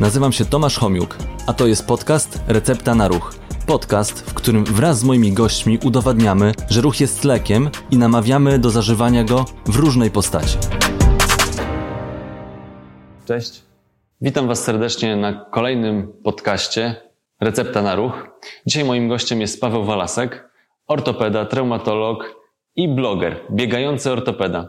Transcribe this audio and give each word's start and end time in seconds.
Nazywam 0.00 0.32
się 0.32 0.44
Tomasz 0.44 0.78
Homiuk, 0.78 1.16
a 1.46 1.52
to 1.52 1.66
jest 1.66 1.86
podcast 1.86 2.40
Recepta 2.48 2.94
na 2.94 3.08
Ruch. 3.08 3.34
Podcast, 3.66 4.30
w 4.30 4.34
którym 4.34 4.64
wraz 4.64 4.98
z 4.98 5.04
moimi 5.04 5.32
gośćmi 5.32 5.78
udowadniamy, 5.84 6.52
że 6.70 6.80
ruch 6.80 7.00
jest 7.00 7.24
lekiem 7.24 7.70
i 7.90 7.96
namawiamy 7.96 8.58
do 8.58 8.70
zażywania 8.70 9.24
go 9.24 9.44
w 9.66 9.76
różnej 9.76 10.10
postaci. 10.10 10.58
Cześć. 13.26 13.62
Witam 14.20 14.46
Was 14.48 14.64
serdecznie 14.64 15.16
na 15.16 15.44
kolejnym 15.52 16.12
podcaście 16.24 16.94
Recepta 17.40 17.82
na 17.82 17.94
Ruch. 17.94 18.28
Dzisiaj 18.66 18.84
moim 18.84 19.08
gościem 19.08 19.40
jest 19.40 19.60
Paweł 19.60 19.84
Walasek, 19.84 20.48
ortopeda, 20.86 21.44
traumatolog 21.44 22.36
i 22.76 22.88
bloger, 22.88 23.40
biegający 23.50 24.12
ortopeda. 24.12 24.68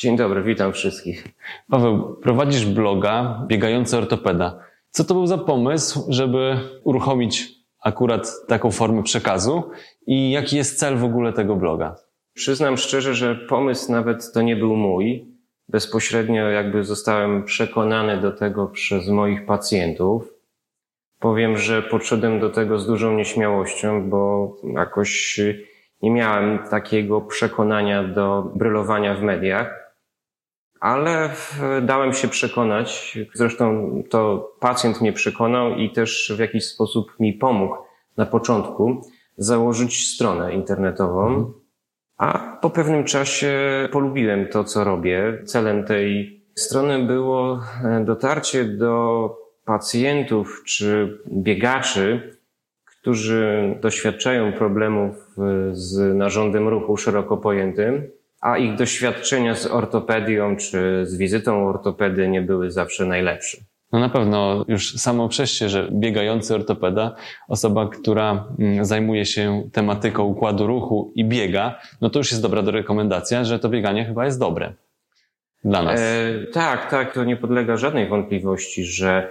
Dzień 0.00 0.16
dobry, 0.16 0.42
witam 0.42 0.72
wszystkich. 0.72 1.24
Paweł, 1.70 2.16
prowadzisz 2.22 2.66
bloga 2.66 3.44
Biegający 3.46 3.98
Ortopeda. 3.98 4.58
Co 4.90 5.04
to 5.04 5.14
był 5.14 5.26
za 5.26 5.38
pomysł, 5.38 6.06
żeby 6.08 6.58
uruchomić 6.84 7.48
akurat 7.82 8.32
taką 8.48 8.70
formę 8.70 9.02
przekazu 9.02 9.70
i 10.06 10.30
jaki 10.30 10.56
jest 10.56 10.78
cel 10.78 10.96
w 10.96 11.04
ogóle 11.04 11.32
tego 11.32 11.56
bloga? 11.56 11.96
Przyznam 12.34 12.76
szczerze, 12.76 13.14
że 13.14 13.34
pomysł 13.34 13.92
nawet 13.92 14.32
to 14.32 14.42
nie 14.42 14.56
był 14.56 14.76
mój. 14.76 15.34
Bezpośrednio 15.68 16.48
jakby 16.48 16.84
zostałem 16.84 17.44
przekonany 17.44 18.20
do 18.20 18.32
tego 18.32 18.66
przez 18.66 19.08
moich 19.08 19.46
pacjentów. 19.46 20.34
Powiem, 21.18 21.56
że 21.56 21.82
podszedłem 21.82 22.40
do 22.40 22.50
tego 22.50 22.78
z 22.78 22.86
dużą 22.86 23.12
nieśmiałością, 23.12 24.10
bo 24.10 24.52
jakoś 24.74 25.40
nie 26.02 26.10
miałem 26.10 26.58
takiego 26.58 27.20
przekonania 27.20 28.04
do 28.04 28.52
brylowania 28.54 29.14
w 29.14 29.22
mediach 29.22 29.89
ale 30.80 31.30
dałem 31.82 32.12
się 32.12 32.28
przekonać. 32.28 33.18
Zresztą 33.34 33.92
to 34.10 34.52
pacjent 34.60 35.00
mnie 35.00 35.12
przekonał 35.12 35.74
i 35.74 35.90
też 35.90 36.32
w 36.36 36.38
jakiś 36.38 36.64
sposób 36.64 37.20
mi 37.20 37.32
pomógł 37.32 37.76
na 38.16 38.26
początku 38.26 39.02
założyć 39.36 40.08
stronę 40.08 40.54
internetową. 40.54 41.52
A 42.18 42.58
po 42.62 42.70
pewnym 42.70 43.04
czasie 43.04 43.58
polubiłem 43.92 44.48
to, 44.48 44.64
co 44.64 44.84
robię. 44.84 45.42
Celem 45.44 45.84
tej 45.84 46.40
strony 46.54 47.06
było 47.06 47.60
e, 47.84 48.04
dotarcie 48.04 48.64
do 48.64 49.36
pacjentów 49.64 50.62
czy 50.66 51.18
biegaczy, 51.32 52.36
którzy 52.84 53.74
doświadczają 53.80 54.52
problemów 54.52 55.16
e, 55.16 55.40
z 55.72 56.16
narządem 56.16 56.68
ruchu 56.68 56.96
szeroko 56.96 57.36
pojętym 57.36 58.19
a 58.40 58.58
ich 58.58 58.76
doświadczenia 58.76 59.54
z 59.54 59.66
ortopedią 59.66 60.56
czy 60.56 61.06
z 61.06 61.16
wizytą 61.16 61.68
ortopedy 61.68 62.28
nie 62.28 62.42
były 62.42 62.70
zawsze 62.70 63.06
najlepsze. 63.06 63.58
No 63.92 63.98
na 63.98 64.08
pewno 64.08 64.64
już 64.68 64.94
samo 64.94 65.28
przejście, 65.28 65.68
że 65.68 65.88
biegający 65.92 66.54
ortopeda, 66.54 67.14
osoba, 67.48 67.88
która 67.88 68.44
mm, 68.58 68.84
zajmuje 68.84 69.26
się 69.26 69.62
tematyką 69.72 70.24
układu 70.24 70.66
ruchu 70.66 71.12
i 71.14 71.24
biega, 71.24 71.78
no 72.00 72.10
to 72.10 72.18
już 72.18 72.30
jest 72.30 72.42
dobra 72.42 72.62
do 72.62 72.70
rekomendacja, 72.70 73.44
że 73.44 73.58
to 73.58 73.68
bieganie 73.68 74.04
chyba 74.04 74.24
jest 74.24 74.40
dobre 74.40 74.72
dla 75.64 75.82
nas. 75.82 76.00
E, 76.00 76.46
tak, 76.52 76.90
tak, 76.90 77.14
to 77.14 77.24
nie 77.24 77.36
podlega 77.36 77.76
żadnej 77.76 78.08
wątpliwości, 78.08 78.84
że 78.84 79.30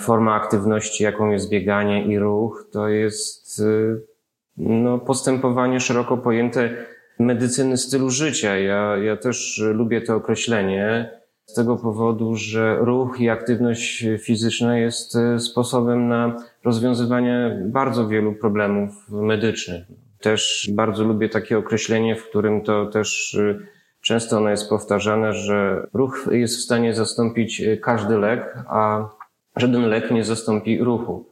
forma 0.00 0.34
aktywności, 0.34 1.04
jaką 1.04 1.30
jest 1.30 1.50
bieganie 1.50 2.04
i 2.04 2.18
ruch, 2.18 2.68
to 2.72 2.88
jest 2.88 3.58
y, 3.58 4.02
no, 4.56 4.98
postępowanie 4.98 5.80
szeroko 5.80 6.16
pojęte 6.16 6.86
medycyny 7.18 7.76
stylu 7.76 8.10
życia. 8.10 8.56
Ja, 8.56 8.96
ja 8.96 9.16
też 9.16 9.62
lubię 9.74 10.00
to 10.00 10.14
określenie 10.14 11.10
z 11.46 11.54
tego 11.54 11.76
powodu, 11.76 12.36
że 12.36 12.76
ruch 12.80 13.20
i 13.20 13.28
aktywność 13.28 14.04
fizyczna 14.18 14.78
jest 14.78 15.16
e, 15.16 15.38
sposobem 15.40 16.08
na 16.08 16.36
rozwiązywanie 16.64 17.62
bardzo 17.64 18.08
wielu 18.08 18.32
problemów 18.32 19.10
medycznych. 19.10 19.84
Też 20.20 20.70
bardzo 20.74 21.04
lubię 21.04 21.28
takie 21.28 21.58
określenie, 21.58 22.16
w 22.16 22.28
którym 22.28 22.62
to 22.62 22.86
też 22.86 23.34
e, 23.34 23.58
często 24.00 24.36
ono 24.36 24.50
jest 24.50 24.68
powtarzane, 24.68 25.32
że 25.32 25.86
ruch 25.94 26.28
jest 26.30 26.56
w 26.56 26.60
stanie 26.60 26.94
zastąpić 26.94 27.60
e, 27.60 27.76
każdy 27.76 28.18
lek, 28.18 28.58
a 28.68 29.08
żaden 29.56 29.88
lek 29.88 30.10
nie 30.10 30.24
zastąpi 30.24 30.78
ruchu. 30.78 31.26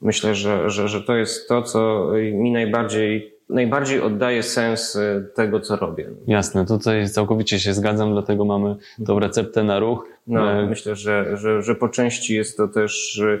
Myślę, 0.00 0.34
że, 0.34 0.70
że, 0.70 0.88
że 0.88 1.02
to 1.02 1.16
jest 1.16 1.48
to, 1.48 1.62
co 1.62 2.10
mi 2.32 2.52
najbardziej 2.52 3.37
najbardziej 3.48 4.00
oddaje 4.00 4.42
sens 4.42 4.96
y, 4.96 5.30
tego, 5.34 5.60
co 5.60 5.76
robię. 5.76 6.10
Jasne, 6.26 6.66
tutaj 6.66 7.08
całkowicie 7.08 7.60
się 7.60 7.74
zgadzam, 7.74 8.12
dlatego 8.12 8.44
mamy 8.44 8.76
tą 9.06 9.18
receptę 9.18 9.64
na 9.64 9.78
ruch. 9.78 10.06
No, 10.26 10.52
e, 10.52 10.66
myślę, 10.66 10.96
że, 10.96 11.36
że, 11.36 11.62
że 11.62 11.74
po 11.74 11.88
części 11.88 12.34
jest 12.34 12.56
to 12.56 12.68
też 12.68 13.18
y, 13.18 13.40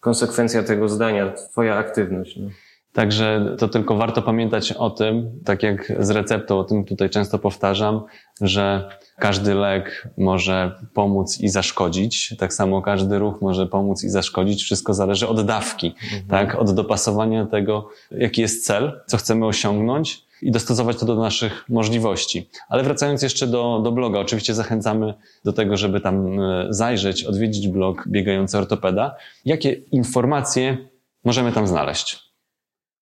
konsekwencja 0.00 0.62
tego 0.62 0.88
zdania, 0.88 1.32
twoja 1.32 1.76
aktywność. 1.76 2.36
No. 2.36 2.48
Także 2.92 3.56
to 3.58 3.68
tylko 3.68 3.96
warto 3.96 4.22
pamiętać 4.22 4.72
o 4.72 4.90
tym, 4.90 5.40
tak 5.44 5.62
jak 5.62 5.92
z 5.98 6.10
receptą, 6.10 6.58
o 6.58 6.64
tym 6.64 6.84
tutaj 6.84 7.10
często 7.10 7.38
powtarzam, 7.38 8.02
że 8.40 8.88
każdy 9.18 9.54
lek 9.54 10.08
może 10.18 10.74
pomóc 10.94 11.40
i 11.40 11.48
zaszkodzić. 11.48 12.34
Tak 12.38 12.54
samo 12.54 12.82
każdy 12.82 13.18
ruch 13.18 13.40
może 13.40 13.66
pomóc 13.66 14.04
i 14.04 14.08
zaszkodzić. 14.08 14.62
Wszystko 14.62 14.94
zależy 14.94 15.28
od 15.28 15.46
dawki, 15.46 15.94
mhm. 16.02 16.22
tak? 16.28 16.54
Od 16.54 16.74
dopasowania 16.74 17.46
tego, 17.46 17.88
jaki 18.10 18.40
jest 18.40 18.66
cel, 18.66 19.00
co 19.06 19.16
chcemy 19.16 19.46
osiągnąć 19.46 20.22
i 20.42 20.50
dostosować 20.50 20.96
to 20.96 21.06
do 21.06 21.16
naszych 21.16 21.64
możliwości. 21.68 22.48
Ale 22.68 22.82
wracając 22.82 23.22
jeszcze 23.22 23.46
do, 23.46 23.80
do 23.84 23.92
bloga, 23.92 24.20
oczywiście 24.20 24.54
zachęcamy 24.54 25.14
do 25.44 25.52
tego, 25.52 25.76
żeby 25.76 26.00
tam 26.00 26.40
e, 26.40 26.66
zajrzeć, 26.70 27.24
odwiedzić 27.24 27.68
blog 27.68 28.08
Biegający 28.08 28.58
Ortopeda. 28.58 29.14
Jakie 29.44 29.72
informacje 29.72 30.88
możemy 31.24 31.52
tam 31.52 31.66
znaleźć? 31.66 32.29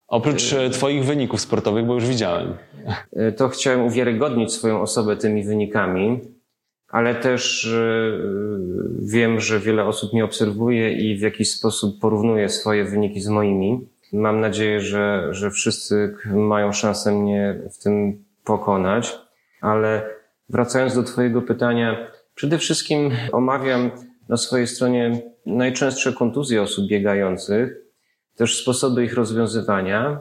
Oprócz 0.08 0.52
e, 0.52 0.70
Twoich 0.70 1.04
wyników 1.04 1.40
sportowych, 1.40 1.86
bo 1.86 1.94
już 1.94 2.06
widziałem. 2.06 2.54
E, 3.12 3.32
to 3.32 3.48
chciałem 3.48 3.82
uwiarygodnić 3.82 4.52
swoją 4.52 4.80
osobę 4.80 5.16
tymi 5.16 5.44
wynikami, 5.44 6.20
ale 6.88 7.14
też 7.14 7.66
e, 7.66 8.12
wiem, 8.98 9.40
że 9.40 9.60
wiele 9.60 9.84
osób 9.84 10.12
mnie 10.12 10.24
obserwuje 10.24 10.92
i 10.92 11.18
w 11.18 11.20
jakiś 11.20 11.50
sposób 11.50 12.00
porównuje 12.00 12.48
swoje 12.48 12.84
wyniki 12.84 13.20
z 13.20 13.28
moimi. 13.28 13.88
Mam 14.12 14.40
nadzieję, 14.40 14.80
że, 14.80 15.28
że 15.30 15.50
wszyscy 15.50 16.14
mają 16.26 16.72
szansę 16.72 17.12
mnie 17.12 17.60
w 17.72 17.82
tym 17.82 18.24
pokonać, 18.44 19.18
ale 19.60 20.02
wracając 20.48 20.94
do 20.94 21.02
Twojego 21.02 21.42
pytania, 21.42 22.10
przede 22.34 22.58
wszystkim 22.58 23.10
omawiam 23.32 23.90
na 24.28 24.36
swojej 24.36 24.66
stronie 24.66 25.22
najczęstsze 25.46 26.12
kontuzje 26.12 26.62
osób 26.62 26.88
biegających 26.88 27.87
też 28.38 28.62
sposoby 28.62 29.04
ich 29.04 29.14
rozwiązywania, 29.14 30.20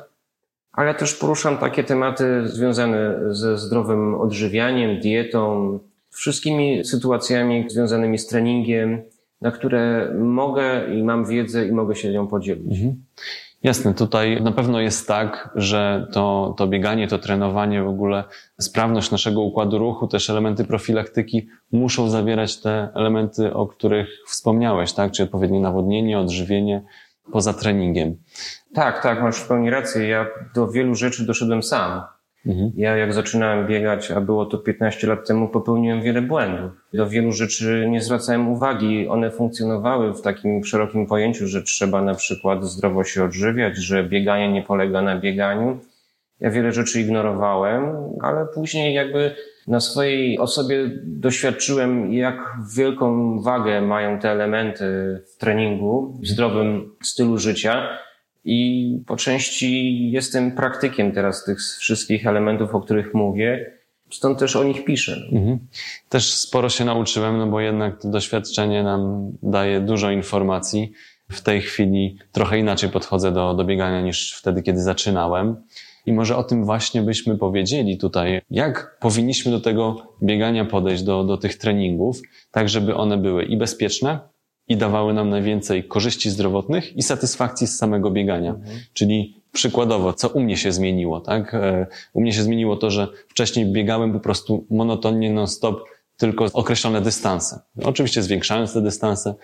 ale 0.71 0.95
też 0.95 1.15
poruszam 1.15 1.57
takie 1.57 1.83
tematy 1.83 2.47
związane 2.47 3.15
ze 3.29 3.57
zdrowym 3.57 4.15
odżywianiem, 4.15 4.99
dietą, 4.99 5.79
wszystkimi 6.09 6.85
sytuacjami 6.85 7.69
związanymi 7.69 8.17
z 8.17 8.27
treningiem, 8.27 9.01
na 9.41 9.51
które 9.51 10.13
mogę 10.19 10.95
i 10.95 11.03
mam 11.03 11.25
wiedzę 11.25 11.67
i 11.67 11.71
mogę 11.71 11.95
się 11.95 12.11
nią 12.11 12.27
podzielić. 12.27 12.71
Mhm. 12.71 13.03
Jasne, 13.63 13.93
tutaj 13.93 14.41
na 14.41 14.51
pewno 14.51 14.79
jest 14.81 15.07
tak, 15.07 15.49
że 15.55 16.07
to, 16.11 16.55
to 16.57 16.67
bieganie, 16.67 17.07
to 17.07 17.19
trenowanie, 17.19 17.83
w 17.83 17.87
ogóle 17.87 18.23
sprawność 18.59 19.11
naszego 19.11 19.41
układu 19.41 19.77
ruchu, 19.77 20.07
też 20.07 20.29
elementy 20.29 20.65
profilaktyki 20.65 21.47
muszą 21.71 22.09
zawierać 22.09 22.61
te 22.61 22.89
elementy, 22.93 23.53
o 23.53 23.67
których 23.67 24.09
wspomniałeś, 24.27 24.93
tak? 24.93 25.11
Czyli 25.11 25.25
odpowiednie 25.25 25.59
nawodnienie, 25.59 26.19
odżywienie, 26.19 26.83
poza 27.31 27.53
treningiem. 27.53 28.17
Tak, 28.73 29.03
tak, 29.03 29.21
masz 29.21 29.37
w 29.37 29.47
pełni 29.47 29.69
rację. 29.69 30.07
Ja 30.07 30.27
do 30.55 30.67
wielu 30.67 30.95
rzeczy 30.95 31.25
doszedłem 31.25 31.63
sam. 31.63 32.01
Mhm. 32.45 32.71
Ja 32.75 32.97
jak 32.97 33.13
zaczynałem 33.13 33.67
biegać, 33.67 34.11
a 34.11 34.21
było 34.21 34.45
to 34.45 34.57
15 34.57 35.07
lat 35.07 35.27
temu, 35.27 35.47
popełniłem 35.47 36.01
wiele 36.01 36.21
błędów. 36.21 36.71
Do 36.93 37.07
wielu 37.07 37.31
rzeczy 37.31 37.87
nie 37.89 38.01
zwracałem 38.01 38.47
uwagi. 38.47 39.07
One 39.07 39.31
funkcjonowały 39.31 40.13
w 40.13 40.21
takim 40.21 40.63
szerokim 40.63 41.07
pojęciu, 41.07 41.47
że 41.47 41.63
trzeba 41.63 42.01
na 42.01 42.15
przykład 42.15 42.63
zdrowo 42.65 43.03
się 43.03 43.23
odżywiać, 43.23 43.77
że 43.77 44.03
bieganie 44.03 44.51
nie 44.51 44.61
polega 44.61 45.01
na 45.01 45.19
bieganiu. 45.19 45.79
Ja 46.39 46.51
wiele 46.51 46.71
rzeczy 46.71 47.01
ignorowałem, 47.01 47.95
ale 48.21 48.45
później 48.45 48.93
jakby 48.93 49.35
na 49.67 49.79
swojej 49.79 50.39
osobie 50.39 50.89
doświadczyłem, 51.03 52.13
jak 52.13 52.57
wielką 52.75 53.39
wagę 53.41 53.81
mają 53.81 54.19
te 54.19 54.31
elementy 54.31 54.85
w 55.33 55.37
treningu, 55.37 56.17
w 56.21 56.27
zdrowym 56.27 56.91
stylu 57.03 57.37
życia. 57.37 57.87
I 58.45 59.03
po 59.07 59.15
części 59.15 60.11
jestem 60.11 60.51
praktykiem 60.51 61.11
teraz 61.11 61.43
tych 61.43 61.59
wszystkich 61.59 62.27
elementów, 62.27 62.75
o 62.75 62.81
których 62.81 63.13
mówię. 63.13 63.71
Stąd 64.11 64.39
też 64.39 64.55
o 64.55 64.63
nich 64.63 64.85
piszę. 64.85 65.21
Mhm. 65.31 65.59
Też 66.09 66.33
sporo 66.33 66.69
się 66.69 66.85
nauczyłem, 66.85 67.37
no 67.37 67.47
bo 67.47 67.59
jednak 67.59 68.01
to 68.01 68.09
doświadczenie 68.09 68.83
nam 68.83 69.31
daje 69.43 69.79
dużo 69.79 70.11
informacji. 70.11 70.91
W 71.31 71.41
tej 71.41 71.61
chwili 71.61 72.17
trochę 72.31 72.59
inaczej 72.59 72.89
podchodzę 72.89 73.31
do, 73.31 73.53
do 73.53 73.63
biegania 73.63 74.01
niż 74.01 74.33
wtedy, 74.33 74.63
kiedy 74.63 74.81
zaczynałem. 74.81 75.55
I 76.07 76.13
może 76.13 76.37
o 76.37 76.43
tym 76.43 76.65
właśnie 76.65 77.01
byśmy 77.01 77.37
powiedzieli 77.37 77.97
tutaj, 77.97 78.41
jak 78.51 78.97
powinniśmy 78.99 79.51
do 79.51 79.59
tego 79.59 80.13
biegania 80.23 80.65
podejść, 80.65 81.03
do, 81.03 81.23
do 81.23 81.37
tych 81.37 81.57
treningów, 81.57 82.21
tak 82.51 82.69
żeby 82.69 82.95
one 82.95 83.17
były 83.17 83.45
i 83.45 83.57
bezpieczne, 83.57 84.19
i 84.67 84.77
dawały 84.77 85.13
nam 85.13 85.29
najwięcej 85.29 85.83
korzyści 85.83 86.29
zdrowotnych 86.29 86.97
i 86.97 87.03
satysfakcji 87.03 87.67
z 87.67 87.77
samego 87.77 88.11
biegania. 88.11 88.49
Mhm. 88.49 88.79
Czyli 88.93 89.41
przykładowo, 89.51 90.13
co 90.13 90.29
u 90.29 90.39
mnie 90.39 90.57
się 90.57 90.71
zmieniło, 90.71 91.19
tak? 91.19 91.53
E, 91.53 91.87
u 92.13 92.21
mnie 92.21 92.33
się 92.33 92.43
zmieniło 92.43 92.75
to, 92.75 92.91
że 92.91 93.07
wcześniej 93.29 93.65
biegałem 93.65 94.13
po 94.13 94.19
prostu 94.19 94.65
monotonnie 94.69 95.33
non-stop 95.33 95.83
tylko 96.17 96.45
określone 96.53 97.01
dystanse. 97.01 97.59
Oczywiście 97.83 98.23
zwiększając 98.23 98.73
te 98.73 98.81
dystanse. 98.81 99.35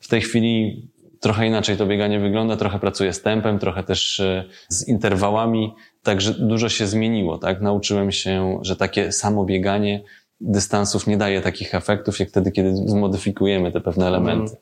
W 0.00 0.08
tej 0.08 0.20
chwili 0.20 0.86
trochę 1.20 1.46
inaczej 1.46 1.76
to 1.76 1.86
bieganie 1.86 2.20
wygląda, 2.20 2.56
trochę 2.56 2.78
pracuję 2.78 3.12
z 3.12 3.22
tempem, 3.22 3.58
trochę 3.58 3.82
też 3.82 4.20
e, 4.20 4.44
z 4.68 4.88
interwałami, 4.88 5.72
także 6.04 6.34
dużo 6.34 6.68
się 6.68 6.86
zmieniło, 6.86 7.38
tak? 7.38 7.60
Nauczyłem 7.60 8.12
się, 8.12 8.58
że 8.62 8.76
takie 8.76 9.12
samo 9.12 9.44
bieganie 9.44 10.02
dystansów 10.40 11.06
nie 11.06 11.16
daje 11.16 11.40
takich 11.40 11.74
efektów, 11.74 12.20
jak 12.20 12.28
wtedy, 12.28 12.52
kiedy 12.52 12.76
zmodyfikujemy 12.76 13.72
te 13.72 13.80
pewne 13.80 14.06
elementy. 14.06 14.56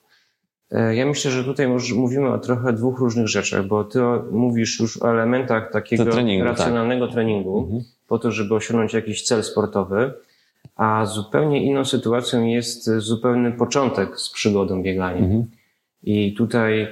E, 0.70 0.94
ja 0.94 1.06
myślę, 1.06 1.30
że 1.30 1.44
tutaj 1.44 1.68
mówimy 1.94 2.28
o 2.28 2.38
trochę 2.38 2.72
dwóch 2.72 2.98
różnych 2.98 3.28
rzeczach, 3.28 3.66
bo 3.66 3.84
ty 3.84 4.00
mówisz 4.30 4.80
już 4.80 5.02
o 5.02 5.10
elementach 5.10 5.72
takiego 5.72 6.04
treningu, 6.04 6.46
tak. 6.46 6.58
racjonalnego 6.58 7.06
tak. 7.06 7.14
treningu, 7.14 7.58
mhm. 7.58 7.82
po 8.08 8.18
to, 8.18 8.32
żeby 8.32 8.54
osiągnąć 8.54 8.92
jakiś 8.92 9.22
cel 9.22 9.44
sportowy, 9.44 10.12
a 10.76 11.06
zupełnie 11.06 11.64
inną 11.64 11.84
sytuacją 11.84 12.44
jest 12.44 12.90
zupełny 12.96 13.52
początek 13.52 14.20
z 14.20 14.30
przygodą 14.30 14.82
biegania. 14.82 15.18
Mhm. 15.18 15.50
I 16.02 16.34
tutaj, 16.34 16.88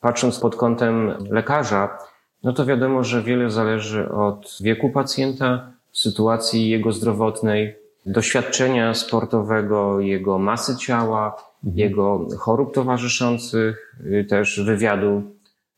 patrząc 0.00 0.38
pod 0.38 0.56
kątem 0.56 1.14
lekarza, 1.30 1.98
no 2.44 2.52
to 2.52 2.66
wiadomo, 2.66 3.04
że 3.04 3.22
wiele 3.22 3.50
zależy 3.50 4.08
od 4.08 4.58
wieku 4.60 4.90
pacjenta, 4.90 5.70
sytuacji 5.92 6.68
jego 6.70 6.92
zdrowotnej, 6.92 7.76
doświadczenia 8.06 8.94
sportowego, 8.94 10.00
jego 10.00 10.38
masy 10.38 10.76
ciała, 10.76 11.36
mhm. 11.64 11.78
jego 11.78 12.26
chorób 12.38 12.74
towarzyszących, 12.74 13.96
y, 14.06 14.24
też 14.24 14.60
wywiadu 14.60 15.22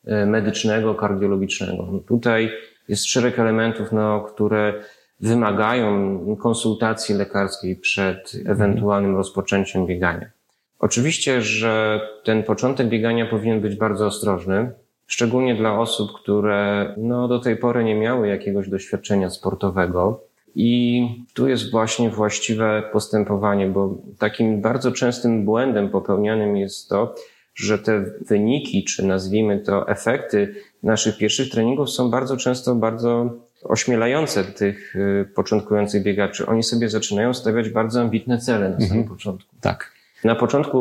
y, 0.08 0.26
medycznego, 0.26 0.94
kardiologicznego. 0.94 1.88
No 1.92 1.98
tutaj 1.98 2.50
jest 2.88 3.06
szereg 3.06 3.38
elementów, 3.38 3.92
no, 3.92 4.20
które 4.20 4.74
wymagają 5.20 6.18
konsultacji 6.36 7.14
lekarskiej 7.14 7.76
przed 7.76 8.32
ewentualnym 8.46 9.16
rozpoczęciem 9.16 9.86
biegania. 9.86 10.30
Oczywiście, 10.78 11.42
że 11.42 12.00
ten 12.24 12.42
początek 12.42 12.88
biegania 12.88 13.26
powinien 13.26 13.60
być 13.60 13.76
bardzo 13.76 14.06
ostrożny, 14.06 14.72
szczególnie 15.06 15.54
dla 15.54 15.78
osób, 15.78 16.10
które 16.22 16.94
no, 16.96 17.28
do 17.28 17.38
tej 17.38 17.56
pory 17.56 17.84
nie 17.84 17.94
miały 17.94 18.28
jakiegoś 18.28 18.68
doświadczenia 18.68 19.30
sportowego. 19.30 20.20
I 20.54 21.02
tu 21.34 21.48
jest 21.48 21.70
właśnie 21.70 22.10
właściwe 22.10 22.82
postępowanie, 22.92 23.66
bo 23.66 23.94
takim 24.18 24.60
bardzo 24.60 24.92
częstym 24.92 25.44
błędem 25.44 25.88
popełnianym 25.88 26.56
jest 26.56 26.88
to, 26.88 27.14
że 27.54 27.78
te 27.78 28.04
wyniki, 28.20 28.84
czy 28.84 29.06
nazwijmy 29.06 29.58
to 29.58 29.88
efekty 29.88 30.54
naszych 30.82 31.18
pierwszych 31.18 31.50
treningów 31.50 31.90
są 31.90 32.10
bardzo 32.10 32.36
często 32.36 32.74
bardzo 32.74 33.30
ośmielające 33.62 34.44
tych 34.44 34.96
y, 34.96 35.28
początkujących 35.34 36.02
biegaczy. 36.02 36.46
Oni 36.46 36.62
sobie 36.62 36.88
zaczynają 36.88 37.34
stawiać 37.34 37.68
bardzo 37.68 38.00
ambitne 38.00 38.38
cele 38.38 38.68
na 38.68 38.80
samym 38.80 38.98
mhm. 38.98 39.08
początku. 39.08 39.54
Tak. 39.60 39.92
Na 40.24 40.34
początku 40.34 40.78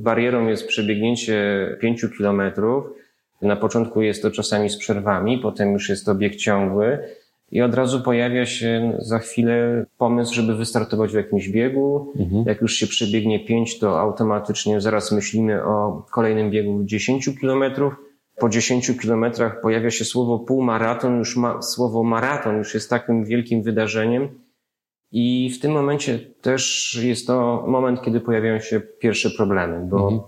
barierą 0.00 0.46
jest 0.46 0.68
przebiegnięcie 0.68 1.36
pięciu 1.80 2.08
kilometrów. 2.10 2.84
Na 3.46 3.56
początku 3.56 4.02
jest 4.02 4.22
to 4.22 4.30
czasami 4.30 4.70
z 4.70 4.76
przerwami, 4.76 5.38
potem 5.38 5.72
już 5.72 5.88
jest 5.88 6.06
to 6.06 6.14
bieg 6.14 6.36
ciągły 6.36 6.98
i 7.52 7.62
od 7.62 7.74
razu 7.74 8.00
pojawia 8.00 8.46
się 8.46 8.96
za 8.98 9.18
chwilę 9.18 9.86
pomysł, 9.98 10.34
żeby 10.34 10.54
wystartować 10.54 11.12
w 11.12 11.14
jakimś 11.14 11.48
biegu. 11.48 12.12
Mhm. 12.18 12.44
Jak 12.46 12.60
już 12.60 12.74
się 12.74 12.86
przebiegnie 12.86 13.44
pięć, 13.44 13.78
to 13.78 14.00
automatycznie 14.00 14.80
zaraz 14.80 15.12
myślimy 15.12 15.64
o 15.64 16.06
kolejnym 16.10 16.50
biegu 16.50 16.84
10 16.84 17.30
kilometrów. 17.40 17.94
Po 18.38 18.48
10 18.48 18.92
kilometrach 19.00 19.60
pojawia 19.60 19.90
się 19.90 20.04
słowo 20.04 20.38
półmaraton, 20.38 21.18
już 21.18 21.36
ma, 21.36 21.62
słowo 21.62 22.02
maraton 22.02 22.58
już 22.58 22.74
jest 22.74 22.90
takim 22.90 23.24
wielkim 23.24 23.62
wydarzeniem. 23.62 24.28
I 25.12 25.50
w 25.50 25.60
tym 25.60 25.72
momencie 25.72 26.18
też 26.18 26.94
jest 27.02 27.26
to 27.26 27.64
moment, 27.66 28.02
kiedy 28.02 28.20
pojawiają 28.20 28.60
się 28.60 28.80
pierwsze 28.80 29.30
problemy, 29.30 29.86
bo 29.90 30.08
mhm. 30.08 30.20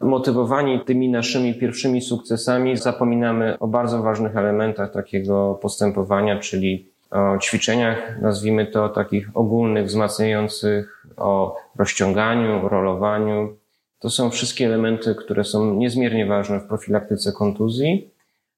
Motywowani 0.00 0.80
tymi 0.80 1.08
naszymi 1.08 1.54
pierwszymi 1.54 2.00
sukcesami 2.02 2.76
zapominamy 2.76 3.58
o 3.58 3.66
bardzo 3.66 4.02
ważnych 4.02 4.36
elementach 4.36 4.92
takiego 4.92 5.58
postępowania, 5.62 6.38
czyli 6.38 6.88
o 7.10 7.38
ćwiczeniach, 7.38 8.18
nazwijmy 8.22 8.66
to 8.66 8.88
takich 8.88 9.28
ogólnych, 9.34 9.86
wzmacniających, 9.86 11.06
o 11.16 11.56
rozciąganiu, 11.76 12.68
rolowaniu. 12.68 13.56
To 13.98 14.10
są 14.10 14.30
wszystkie 14.30 14.66
elementy, 14.66 15.14
które 15.14 15.44
są 15.44 15.74
niezmiernie 15.74 16.26
ważne 16.26 16.60
w 16.60 16.66
profilaktyce 16.66 17.32
kontuzji, 17.32 18.10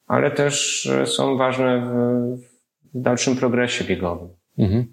ale 0.06 0.30
też 0.30 0.88
są 1.04 1.36
ważne 1.36 1.80
w, 1.80 2.98
w 2.98 3.02
dalszym 3.02 3.36
progresie 3.36 3.84
biegowym. 3.84 4.28
Mhm. 4.58 4.86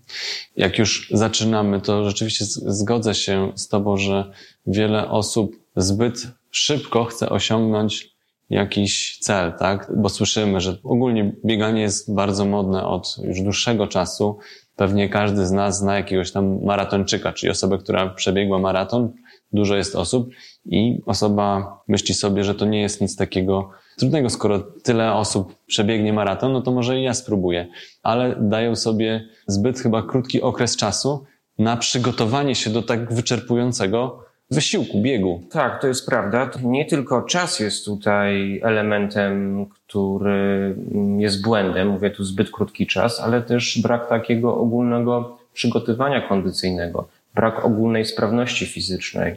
Jak 0.56 0.80
już 0.80 1.10
zaczynamy, 1.12 1.82
to 1.82 2.10
rzeczywiście 2.10 2.46
zgodzę 2.66 3.16
się 3.16 3.52
z 3.56 3.68
Tobą, 3.68 3.98
że 3.98 4.32
wiele 4.68 5.10
osób 5.10 5.65
zbyt 5.75 6.27
szybko 6.51 7.04
chce 7.04 7.30
osiągnąć 7.30 8.16
jakiś 8.50 9.19
cel, 9.19 9.54
tak? 9.54 9.92
Bo 9.98 10.10
słyszymy, 10.10 10.62
że 10.62 10.77
ogólnie 10.83 11.36
bieganie 11.45 11.81
jest 11.81 12.16
bardzo 12.16 12.45
modne 12.45 12.88
od 12.88 13.16
już 13.24 13.42
dłuższego 13.42 13.88
czasu. 13.88 14.38
Pewnie 14.75 15.10
każdy 15.10 15.45
z 15.45 15.51
nas 15.51 15.80
zna 15.80 15.95
jakiegoś 15.95 16.31
tam 16.31 16.63
maratończyka, 16.63 17.33
czyli 17.33 17.51
osobę, 17.51 17.77
która 17.77 18.10
przebiegła 18.10 18.60
maraton. 18.60 19.13
Dużo 19.51 19.75
jest 19.75 19.95
osób 19.95 20.30
i 20.66 21.01
osoba 21.06 21.77
myśli 21.88 22.13
sobie, 22.13 22.44
że 22.44 22.56
to 22.56 22.66
nie 22.66 22.81
jest 22.81 23.01
nic 23.01 23.16
takiego 23.16 23.69
trudnego, 23.98 24.30
skoro 24.30 24.60
tyle 24.60 25.13
osób 25.13 25.56
przebiegnie 25.66 26.13
maraton, 26.13 26.54
no 26.54 26.62
to 26.62 26.72
może 26.72 27.00
i 27.00 27.04
ja 27.04 27.13
spróbuję. 27.13 27.68
Ale 28.04 28.36
dają 28.42 28.75
sobie 28.75 29.27
zbyt 29.48 29.80
chyba 29.80 30.04
krótki 30.04 30.42
okres 30.42 30.77
czasu 30.77 31.24
na 31.57 31.77
przygotowanie 31.77 32.56
się 32.56 32.69
do 32.69 32.81
tak 32.81 33.13
wyczerpującego 33.13 34.25
wysiłku, 34.52 35.02
biegu. 35.02 35.42
Tak, 35.52 35.82
to 35.82 35.88
jest 35.88 36.06
prawda. 36.06 36.50
Nie 36.64 36.86
tylko 36.86 37.22
czas 37.22 37.60
jest 37.60 37.86
tutaj 37.86 38.62
elementem, 38.64 39.66
który 39.66 40.76
jest 41.18 41.42
błędem, 41.42 41.88
mówię 41.88 42.10
tu 42.10 42.24
zbyt 42.24 42.52
krótki 42.52 42.88
czas, 42.88 43.20
ale 43.20 43.42
też 43.42 43.82
brak 43.82 44.10
takiego 44.10 44.58
ogólnego 44.58 45.38
przygotowania 45.54 46.28
kondycyjnego, 46.28 47.08
brak 47.36 47.66
ogólnej 47.66 48.06
sprawności 48.06 48.66
fizycznej, 48.66 49.36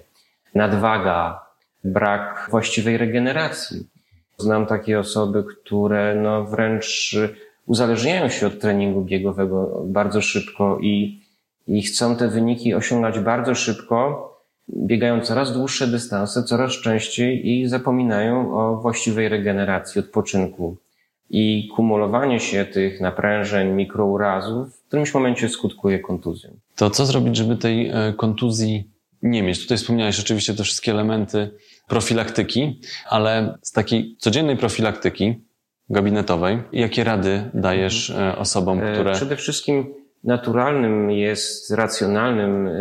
nadwaga, 0.55 1.41
brak 1.85 2.49
właściwej 2.51 2.99
regeneracji. 2.99 3.87
Znam 4.39 4.67
takie 4.67 4.99
osoby, 4.99 5.45
które 5.45 6.15
no 6.15 6.45
wręcz 6.45 7.17
uzależniają 7.67 8.29
się 8.29 8.47
od 8.47 8.61
treningu 8.61 9.01
biegowego 9.01 9.83
bardzo 9.85 10.21
szybko 10.21 10.79
i, 10.81 11.23
i 11.67 11.83
chcą 11.83 12.17
te 12.17 12.29
wyniki 12.29 12.75
osiągać 12.75 13.19
bardzo 13.19 13.55
szybko, 13.55 14.29
biegają 14.77 15.21
coraz 15.21 15.53
dłuższe 15.53 15.87
dystanse, 15.87 16.43
coraz 16.43 16.73
częściej 16.73 17.49
i 17.49 17.69
zapominają 17.69 18.59
o 18.59 18.77
właściwej 18.77 19.29
regeneracji, 19.29 19.99
odpoczynku. 19.99 20.77
I 21.31 21.69
kumulowanie 21.77 22.41
się 22.41 22.65
tych 22.65 23.01
naprężeń, 23.01 23.69
mikrourazów 23.69 24.77
w 24.77 24.87
którymś 24.87 25.15
momencie 25.15 25.49
skutkuje 25.49 25.99
kontuzją. 25.99 26.51
To 26.77 26.91
co 26.91 27.07
zrobić, 27.07 27.37
żeby 27.37 27.57
tej 27.57 27.89
e, 27.89 28.13
kontuzji 28.17 28.91
nie 29.23 29.43
mieć? 29.43 29.63
Tutaj 29.63 29.79
wspomniałeś 29.79 30.21
oczywiście 30.21 30.55
te 30.55 30.65
wszystkie 30.65 30.93
elementy 30.93 31.51
profilaktyki, 31.89 32.81
ale 33.09 33.59
z 33.63 33.73
takiej 33.73 34.17
codziennej 34.19 34.57
profilaktyki 34.57 35.35
gabinetowej, 35.91 36.59
jakie 36.73 37.05
rady 37.05 37.51
dajesz 37.55 38.11
e, 38.11 38.37
osobom, 38.39 38.81
e, 38.81 38.93
które... 38.93 39.13
Przede 39.13 39.37
wszystkim 39.37 39.95
naturalnym 40.25 41.11
jest, 41.11 41.71
racjonalnym 41.71 42.67
e, 42.67 42.73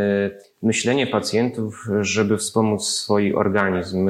myślenie 0.64 1.08
pacjentów, 1.08 1.88
żeby 2.02 2.38
wspomóc 2.38 2.88
swój 2.88 3.34
organizm 3.34 4.10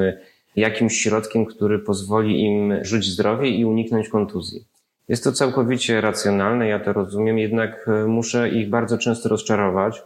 jakimś 0.56 0.96
środkiem, 0.96 1.46
który 1.46 1.78
pozwoli 1.78 2.44
im 2.44 2.74
żyć 2.82 3.04
zdrowie 3.04 3.50
i 3.50 3.64
uniknąć 3.64 4.08
kontuzji. 4.08 4.64
Jest 5.08 5.24
to 5.24 5.32
całkowicie 5.32 6.00
racjonalne, 6.00 6.68
ja 6.68 6.80
to 6.80 6.92
rozumiem, 6.92 7.38
jednak 7.38 7.90
muszę 8.06 8.48
ich 8.48 8.70
bardzo 8.70 8.98
często 8.98 9.28
rozczarować, 9.28 10.02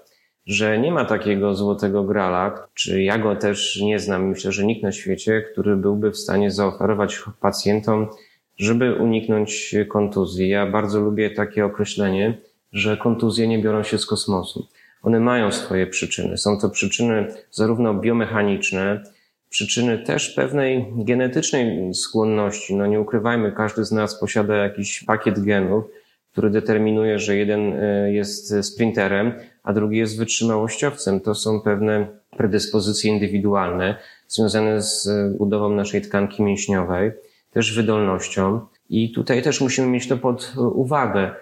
że 0.47 0.79
nie 0.79 0.93
ma 0.93 1.05
takiego 1.05 1.55
złotego 1.55 2.05
grala, 2.05 2.69
czy 2.75 3.03
ja 3.03 3.19
go 3.19 3.37
też 3.37 3.81
nie 3.83 3.99
znam, 3.99 4.29
myślę, 4.29 4.53
że 4.53 4.67
nikt 4.67 4.83
na 4.83 4.93
świecie, 4.93 5.43
który 5.53 5.77
byłby 5.77 6.11
w 6.11 6.17
stanie 6.17 6.51
zaoferować 6.51 7.23
pacjentom, 7.41 8.09
żeby 8.57 8.95
uniknąć 8.95 9.75
kontuzji. 9.89 10.49
Ja 10.49 10.67
bardzo 10.67 11.01
lubię 11.01 11.31
takie 11.31 11.65
określenie, 11.65 12.39
że 12.73 12.97
kontuzje 12.97 13.49
nie 13.49 13.59
biorą 13.59 13.83
się 13.83 13.99
z 13.99 14.07
kosmosu. 14.07 14.69
One 15.03 15.21
mają 15.21 15.53
swoje 15.53 15.87
przyczyny. 15.87 16.39
Są 16.39 16.59
to 16.59 16.71
przyczyny 16.71 17.27
zarówno 17.51 17.95
biomechaniczne, 17.95 19.03
przyczyny 19.49 19.99
też 19.99 20.31
pewnej 20.31 20.87
genetycznej 20.97 21.95
skłonności. 21.95 22.75
No 22.75 22.87
nie 22.87 23.01
ukrywajmy, 23.01 23.53
każdy 23.53 23.85
z 23.85 23.93
nas 23.93 24.21
posiada 24.21 24.55
jakiś 24.55 25.05
pakiet 25.05 25.41
genów, 25.41 25.85
który 26.33 26.51
determinuje, 26.51 27.19
że 27.19 27.37
jeden 27.37 27.73
e, 27.73 28.13
jest 28.13 28.55
sprinterem, 28.63 29.33
a 29.63 29.73
drugi 29.73 29.99
jest 29.99 30.19
wytrzymałościowcem. 30.19 31.21
To 31.21 31.35
są 31.35 31.61
pewne 31.61 32.07
predyspozycje 32.37 33.11
indywidualne. 33.11 33.97
związane 34.29 34.83
z 34.83 35.09
budową 35.39 35.71
naszej 35.71 36.03
tkanki 36.03 36.43
mięśniowej, 36.43 37.13
też 37.51 37.75
wydolnością. 37.75 38.61
I 38.91 39.13
tutaj 39.13 39.43
też 39.43 39.61
musimy 39.61 39.87
mieć 39.87 40.09
to 40.09 40.17
pod 40.17 40.53
uwagę, 40.57 41.35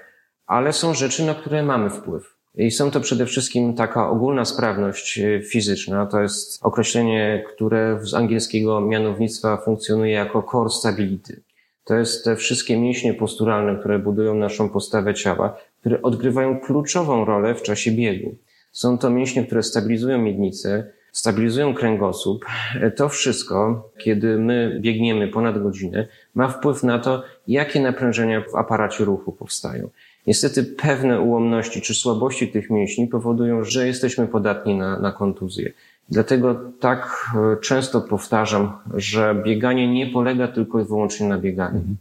ale 0.50 0.73
są 0.73 0.95
rzeczy, 0.95 1.25
na 1.25 1.35
które 1.35 1.62
mamy 1.62 1.90
wpływ. 1.90 2.37
I 2.54 2.71
są 2.71 2.90
to 2.90 3.00
przede 3.00 3.26
wszystkim 3.26 3.75
taka 3.75 4.11
ogólna 4.11 4.45
sprawność 4.45 5.19
e, 5.19 5.42
fizyczna. 5.42 6.07
To 6.07 6.21
jest 6.21 6.64
określenie, 6.64 7.45
które 7.54 7.99
z 8.02 8.14
angielskiego 8.14 8.80
mianownictwa 8.80 9.57
funkcjonuje 9.57 10.12
jako 10.12 10.42
core 10.52 10.71
stability. 10.71 11.42
To 11.85 11.95
jest 11.95 12.25
te 12.25 12.37
wszystkie 12.37 12.78
mięśnie 12.78 13.14
posturalne, 13.14 13.80
które 13.80 13.99
budują 13.99 14.35
naszą 14.35 14.69
postawę 14.69 15.14
ciała, 15.14 15.57
które 15.80 16.02
odgrywają 16.02 16.61
kluczową 16.61 17.25
rolę 17.25 17.54
w 17.54 17.62
czasie 17.62 17.90
biegu. 17.90 18.35
Są 18.73 18.99
to 18.99 19.11
mięśnie, 19.11 19.45
które 19.45 19.62
stabilizują 19.62 20.19
miednicę, 20.19 20.92
stabilizują 21.12 21.75
kręgosłup. 21.75 22.45
E, 22.80 22.90
to 22.90 23.09
wszystko, 23.09 23.88
kiedy 23.99 24.38
my 24.38 24.78
biegniemy 24.80 25.28
ponad 25.28 25.62
godzinę, 25.62 26.07
ma 26.35 26.49
wpływ 26.49 26.83
na 26.83 26.99
to, 26.99 27.23
jakie 27.47 27.80
naprężenia 27.80 28.42
w 28.52 28.54
aparacie 28.54 29.04
ruchu 29.04 29.33
powstają. 29.33 29.90
Niestety 30.27 30.65
pewne 30.65 31.21
ułomności 31.21 31.81
czy 31.81 31.95
słabości 31.95 32.49
tych 32.49 32.71
mięśni 32.71 33.09
powodują, 33.09 33.65
że 33.65 33.87
jesteśmy 33.87 34.27
podatni 34.27 34.75
na, 34.75 35.00
na 35.00 35.12
kontuzję. 35.12 35.73
Dlatego 36.09 36.55
tak 36.81 37.31
e, 37.35 37.57
często 37.61 38.00
powtarzam, 38.00 38.73
że 38.95 39.43
bieganie 39.45 39.89
nie 39.89 40.07
polega 40.07 40.49
tylko 40.49 40.81
i 40.81 40.85
wyłącznie 40.85 41.29
na 41.29 41.39
bieganiu. 41.39 41.79
Mhm. 41.79 41.97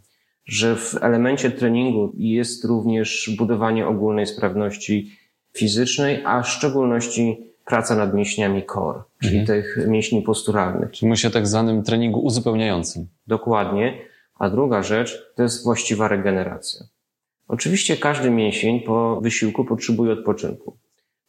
Że 0.45 0.75
w 0.75 0.95
elemencie 1.01 1.51
treningu 1.51 2.11
jest 2.17 2.65
również 2.65 3.35
budowanie 3.37 3.87
ogólnej 3.87 4.27
sprawności 4.27 5.11
fizycznej, 5.53 6.21
a 6.25 6.41
w 6.41 6.49
szczególności 6.49 7.37
praca 7.65 7.95
nad 7.95 8.13
mięśniami 8.13 8.63
core, 8.73 9.01
czyli 9.21 9.39
mhm. 9.39 9.61
tych 9.61 9.87
mięśni 9.87 10.21
posturalnych. 10.21 10.91
Czyli 10.91 11.09
myślę 11.09 11.29
o 11.29 11.33
tak 11.33 11.47
zwanym 11.47 11.83
treningu 11.83 12.19
uzupełniającym. 12.19 13.07
Dokładnie. 13.27 13.97
A 14.39 14.49
druga 14.49 14.83
rzecz 14.83 15.33
to 15.35 15.43
jest 15.43 15.63
właściwa 15.63 16.07
regeneracja. 16.07 16.85
Oczywiście 17.49 17.97
każdy 17.97 18.29
mięsień 18.29 18.79
po 18.79 19.21
wysiłku 19.21 19.65
potrzebuje 19.65 20.13
odpoczynku. 20.13 20.77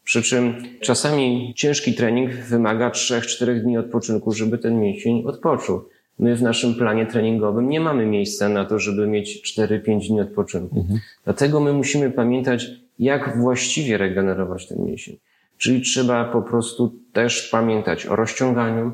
Przy 0.04 0.22
czym 0.22 0.54
czasami 0.80 1.52
ciężki 1.56 1.94
trening 1.94 2.32
wymaga 2.32 2.90
3-4 2.90 3.60
dni 3.60 3.78
odpoczynku, 3.78 4.32
żeby 4.32 4.58
ten 4.58 4.80
mięsień 4.80 5.24
odpoczął. 5.26 5.84
My 6.18 6.36
w 6.36 6.42
naszym 6.42 6.74
planie 6.74 7.06
treningowym 7.06 7.68
nie 7.68 7.80
mamy 7.80 8.06
miejsca 8.06 8.48
na 8.48 8.64
to, 8.64 8.78
żeby 8.78 9.06
mieć 9.06 9.58
4-5 9.58 10.08
dni 10.08 10.20
odpoczynku. 10.20 10.80
Mhm. 10.80 11.00
Dlatego 11.24 11.60
my 11.60 11.72
musimy 11.72 12.10
pamiętać, 12.10 12.66
jak 12.98 13.38
właściwie 13.38 13.98
regenerować 13.98 14.68
ten 14.68 14.84
mięsień. 14.84 15.16
Czyli 15.58 15.82
trzeba 15.82 16.24
po 16.24 16.42
prostu 16.42 16.94
też 17.12 17.48
pamiętać 17.48 18.06
o 18.06 18.16
rozciąganiu 18.16 18.92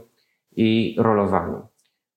i 0.56 0.96
rolowaniu. 0.98 1.62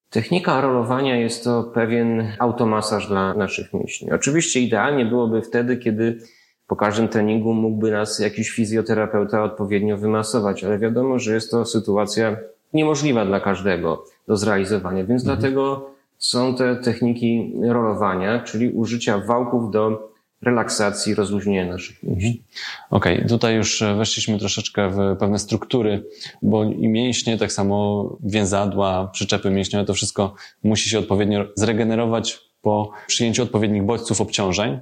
Technika 0.09 0.61
rolowania 0.61 1.15
jest 1.15 1.43
to 1.43 1.63
pewien 1.63 2.31
automasaż 2.39 3.07
dla 3.07 3.33
naszych 3.33 3.73
mięśni. 3.73 4.11
Oczywiście 4.11 4.59
idealnie 4.59 5.05
byłoby 5.05 5.41
wtedy, 5.41 5.77
kiedy 5.77 6.19
po 6.67 6.75
każdym 6.75 7.07
treningu 7.07 7.53
mógłby 7.53 7.91
nas 7.91 8.19
jakiś 8.19 8.49
fizjoterapeuta 8.49 9.43
odpowiednio 9.43 9.97
wymasować, 9.97 10.63
ale 10.63 10.79
wiadomo, 10.79 11.19
że 11.19 11.33
jest 11.33 11.51
to 11.51 11.65
sytuacja 11.65 12.37
niemożliwa 12.73 13.25
dla 13.25 13.39
każdego 13.39 14.05
do 14.27 14.37
zrealizowania, 14.37 15.03
więc 15.05 15.21
mhm. 15.21 15.39
dlatego 15.39 15.89
są 16.17 16.55
te 16.55 16.75
techniki 16.75 17.53
rolowania, 17.61 18.39
czyli 18.39 18.69
użycia 18.69 19.17
wałków 19.17 19.71
do 19.71 20.09
relaksacji, 20.41 21.15
rozluźnienia 21.15 21.65
naszych 21.65 22.03
mięśni. 22.03 22.43
Okej, 22.89 23.15
okay, 23.15 23.29
tutaj 23.29 23.55
już 23.55 23.83
weszliśmy 23.97 24.39
troszeczkę 24.39 24.89
w 24.89 25.17
pewne 25.19 25.39
struktury, 25.39 26.03
bo 26.41 26.63
i 26.63 26.87
mięśnie, 26.87 27.37
tak 27.37 27.51
samo 27.51 28.17
więzadła, 28.23 29.07
przyczepy 29.07 29.51
mięśniowe, 29.51 29.85
to 29.85 29.93
wszystko 29.93 30.33
musi 30.63 30.89
się 30.89 30.99
odpowiednio 30.99 31.45
zregenerować 31.55 32.39
po 32.61 32.91
przyjęciu 33.07 33.43
odpowiednich 33.43 33.83
bodźców, 33.83 34.21
obciążeń. 34.21 34.79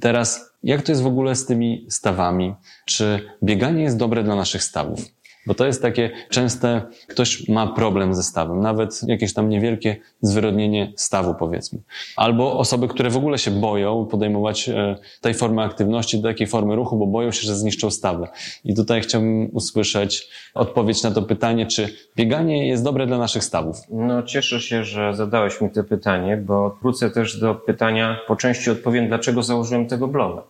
Teraz, 0.00 0.52
jak 0.62 0.82
to 0.82 0.92
jest 0.92 1.02
w 1.02 1.06
ogóle 1.06 1.34
z 1.34 1.46
tymi 1.46 1.86
stawami? 1.88 2.54
Czy 2.84 3.30
bieganie 3.42 3.82
jest 3.82 3.96
dobre 3.96 4.22
dla 4.22 4.36
naszych 4.36 4.62
stawów? 4.62 5.19
Bo 5.50 5.54
to 5.54 5.66
jest 5.66 5.82
takie 5.82 6.10
częste, 6.28 6.82
ktoś 7.08 7.48
ma 7.48 7.66
problem 7.66 8.14
ze 8.14 8.22
stawem, 8.22 8.60
nawet 8.60 9.00
jakieś 9.06 9.34
tam 9.34 9.48
niewielkie 9.48 9.96
zwyrodnienie 10.22 10.92
stawu, 10.96 11.34
powiedzmy. 11.34 11.78
Albo 12.16 12.58
osoby, 12.58 12.88
które 12.88 13.10
w 13.10 13.16
ogóle 13.16 13.38
się 13.38 13.50
boją 13.50 14.06
podejmować 14.06 14.68
e, 14.68 14.96
tej 15.20 15.34
formy 15.34 15.62
aktywności, 15.62 16.22
takiej 16.22 16.46
formy 16.46 16.76
ruchu, 16.76 16.98
bo 16.98 17.06
boją 17.06 17.30
się, 17.30 17.46
że 17.46 17.56
zniszczą 17.56 17.90
stawę. 17.90 18.28
I 18.64 18.74
tutaj 18.74 19.00
chciałbym 19.00 19.50
usłyszeć 19.52 20.28
odpowiedź 20.54 21.02
na 21.02 21.10
to 21.10 21.22
pytanie, 21.22 21.66
czy 21.66 21.88
bieganie 22.16 22.68
jest 22.68 22.84
dobre 22.84 23.06
dla 23.06 23.18
naszych 23.18 23.44
stawów? 23.44 23.76
No, 23.88 24.22
cieszę 24.22 24.60
się, 24.60 24.84
że 24.84 25.14
zadałeś 25.14 25.60
mi 25.60 25.70
to 25.70 25.84
pytanie, 25.84 26.36
bo 26.36 26.78
wrócę 26.82 27.10
też 27.10 27.40
do 27.40 27.54
pytania, 27.54 28.18
po 28.26 28.36
części 28.36 28.70
odpowiem, 28.70 29.08
dlaczego 29.08 29.42
założyłem 29.42 29.86
tego 29.86 30.08
bloga. 30.08 30.42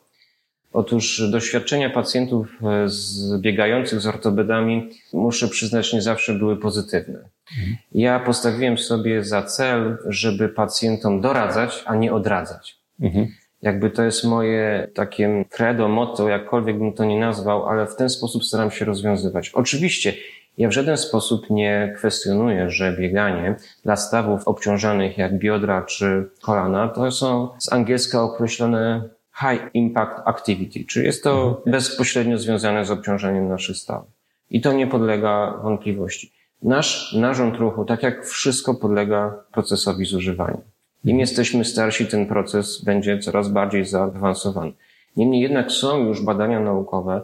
Otóż 0.72 1.30
doświadczenia 1.30 1.90
pacjentów 1.90 2.48
e, 2.62 2.88
z 2.88 3.40
biegających 3.40 4.00
z 4.00 4.06
ortopedami, 4.06 4.90
muszę 5.12 5.48
przyznać, 5.48 5.92
nie 5.92 6.02
zawsze 6.02 6.34
były 6.34 6.56
pozytywne. 6.56 7.18
Mhm. 7.58 7.76
Ja 7.92 8.20
postawiłem 8.20 8.78
sobie 8.78 9.24
za 9.24 9.42
cel, 9.42 9.98
żeby 10.06 10.48
pacjentom 10.48 11.20
doradzać, 11.20 11.82
a 11.86 11.94
nie 11.94 12.12
odradzać. 12.12 12.78
Mhm. 13.00 13.28
Jakby 13.62 13.90
to 13.90 14.02
jest 14.02 14.24
moje 14.24 14.88
takie 14.94 15.44
credo, 15.50 15.88
motto, 15.88 16.28
jakkolwiek 16.28 16.78
bym 16.78 16.92
to 16.92 17.04
nie 17.04 17.20
nazwał, 17.20 17.66
ale 17.66 17.86
w 17.86 17.96
ten 17.96 18.08
sposób 18.08 18.44
staram 18.44 18.70
się 18.70 18.84
rozwiązywać. 18.84 19.50
Oczywiście 19.54 20.14
ja 20.58 20.68
w 20.68 20.72
żaden 20.72 20.96
sposób 20.96 21.50
nie 21.50 21.94
kwestionuję, 21.96 22.70
że 22.70 22.96
bieganie 22.96 23.54
dla 23.84 23.96
stawów 23.96 24.48
obciążanych 24.48 25.18
jak 25.18 25.38
biodra 25.38 25.82
czy 25.82 26.28
kolana 26.42 26.88
to 26.88 27.10
są 27.10 27.48
z 27.58 27.72
angielska 27.72 28.22
określone 28.22 29.08
high 29.40 29.70
impact 29.74 30.28
activity, 30.28 30.84
czyli 30.84 31.06
jest 31.06 31.24
to 31.24 31.48
mhm. 31.48 31.72
bezpośrednio 31.72 32.38
związane 32.38 32.84
z 32.84 32.90
obciążeniem 32.90 33.48
naszych 33.48 33.76
stawów. 33.76 34.10
I 34.50 34.60
to 34.60 34.72
nie 34.72 34.86
podlega 34.86 35.60
wątpliwości. 35.62 36.32
Nasz 36.62 37.12
narząd 37.12 37.56
ruchu, 37.56 37.84
tak 37.84 38.02
jak 38.02 38.26
wszystko, 38.26 38.74
podlega 38.74 39.44
procesowi 39.52 40.04
zużywania. 40.04 40.60
Im 41.04 41.10
mhm. 41.10 41.20
jesteśmy 41.20 41.64
starsi, 41.64 42.06
ten 42.06 42.26
proces 42.26 42.84
będzie 42.84 43.18
coraz 43.18 43.48
bardziej 43.48 43.84
zaawansowany. 43.84 44.72
Niemniej 45.16 45.42
jednak 45.42 45.72
są 45.72 46.06
już 46.06 46.22
badania 46.22 46.60
naukowe, 46.60 47.22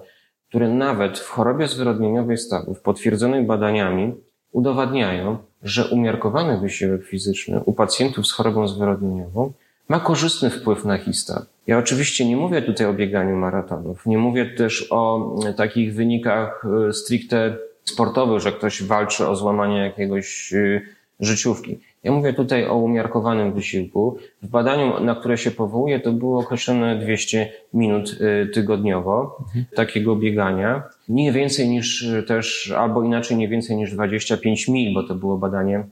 które 0.49 0.69
nawet 0.69 1.19
w 1.19 1.29
chorobie 1.29 1.69
zwyrodnieniowej 1.69 2.39
stawów, 2.39 2.81
potwierdzonych 2.81 3.47
badaniami, 3.47 4.15
udowadniają, 4.53 5.39
że 5.63 5.87
umiarkowany 5.87 6.61
wysiłek 6.61 7.05
fizyczny 7.05 7.61
u 7.65 7.73
pacjentów 7.73 8.27
z 8.27 8.33
chorobą 8.33 8.69
zwyrodnieniową 8.69 9.53
ma 9.88 10.00
korzystny 10.00 10.50
wpływ 10.50 10.85
na 10.85 10.99
historyę. 10.99 11.47
Ja 11.66 11.78
oczywiście 11.78 12.25
nie 12.25 12.37
mówię 12.37 12.62
tutaj 12.62 12.87
o 12.87 12.95
bieganiu 12.95 13.37
maratonów, 13.37 14.07
nie 14.07 14.19
mówię 14.19 14.47
też 14.47 14.87
o 14.90 15.35
e, 15.47 15.55
takich 15.55 15.95
wynikach 15.95 16.64
e, 16.88 16.93
stricte 16.93 17.57
sportowych, 17.85 18.40
że 18.40 18.52
ktoś 18.52 18.83
walczy 18.83 19.28
o 19.28 19.37
złamanie 19.37 19.78
jakiegoś 19.78 20.52
e, 20.55 20.81
życiówki. 21.21 21.78
Ja 22.05 22.12
mówię 22.12 22.33
tutaj 22.33 22.66
o 22.66 22.75
umiarkowanym 22.76 23.52
wysiłku. 23.52 24.19
W 24.43 24.49
badaniu, 24.49 25.00
na 25.00 25.14
które 25.14 25.38
się 25.38 25.50
powołuję, 25.50 26.00
to 26.00 26.12
było 26.12 26.40
określone 26.40 26.99
200 26.99 27.52
minut 27.75 28.19
tygodniowo 28.55 29.37
mhm. 29.40 29.64
takiego 29.75 30.16
biegania. 30.16 30.83
Nie 31.09 31.33
więcej 31.33 31.69
niż 31.69 32.07
też, 32.26 32.73
albo 32.76 33.02
inaczej 33.02 33.37
nie 33.37 33.49
więcej 33.49 33.76
niż 33.76 33.93
25 33.93 34.69
mil, 34.69 34.95
bo 34.95 35.02
to 35.02 35.14
było 35.14 35.38
badanie 35.38 35.85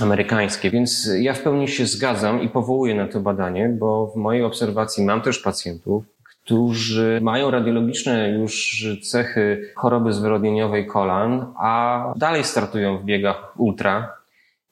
amerykańskie. 0.00 0.70
Więc 0.70 1.10
ja 1.20 1.34
w 1.34 1.42
pełni 1.42 1.68
się 1.68 1.86
zgadzam 1.86 2.42
i 2.42 2.48
powołuję 2.48 2.94
na 2.94 3.08
to 3.08 3.20
badanie, 3.20 3.68
bo 3.68 4.06
w 4.06 4.16
mojej 4.16 4.44
obserwacji 4.44 5.04
mam 5.04 5.20
też 5.20 5.38
pacjentów, 5.38 6.04
którzy 6.24 7.18
mają 7.22 7.50
radiologiczne 7.50 8.30
już 8.30 8.86
cechy 9.10 9.72
choroby 9.74 10.12
zwyrodnieniowej 10.12 10.86
kolan, 10.86 11.46
a 11.56 12.04
dalej 12.16 12.44
startują 12.44 12.98
w 12.98 13.04
biegach 13.04 13.60
ultra 13.60 14.16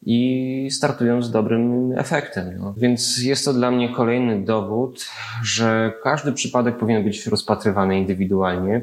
i 0.07 0.69
startują 0.71 1.23
z 1.23 1.31
dobrym 1.31 1.93
efektem. 1.99 2.59
No. 2.59 2.75
Więc 2.77 3.23
jest 3.23 3.45
to 3.45 3.53
dla 3.53 3.71
mnie 3.71 3.89
kolejny 3.89 4.45
dowód, 4.45 5.07
że 5.45 5.93
każdy 6.03 6.33
przypadek 6.33 6.77
powinien 6.77 7.05
być 7.05 7.27
rozpatrywany 7.27 7.99
indywidualnie. 7.99 8.83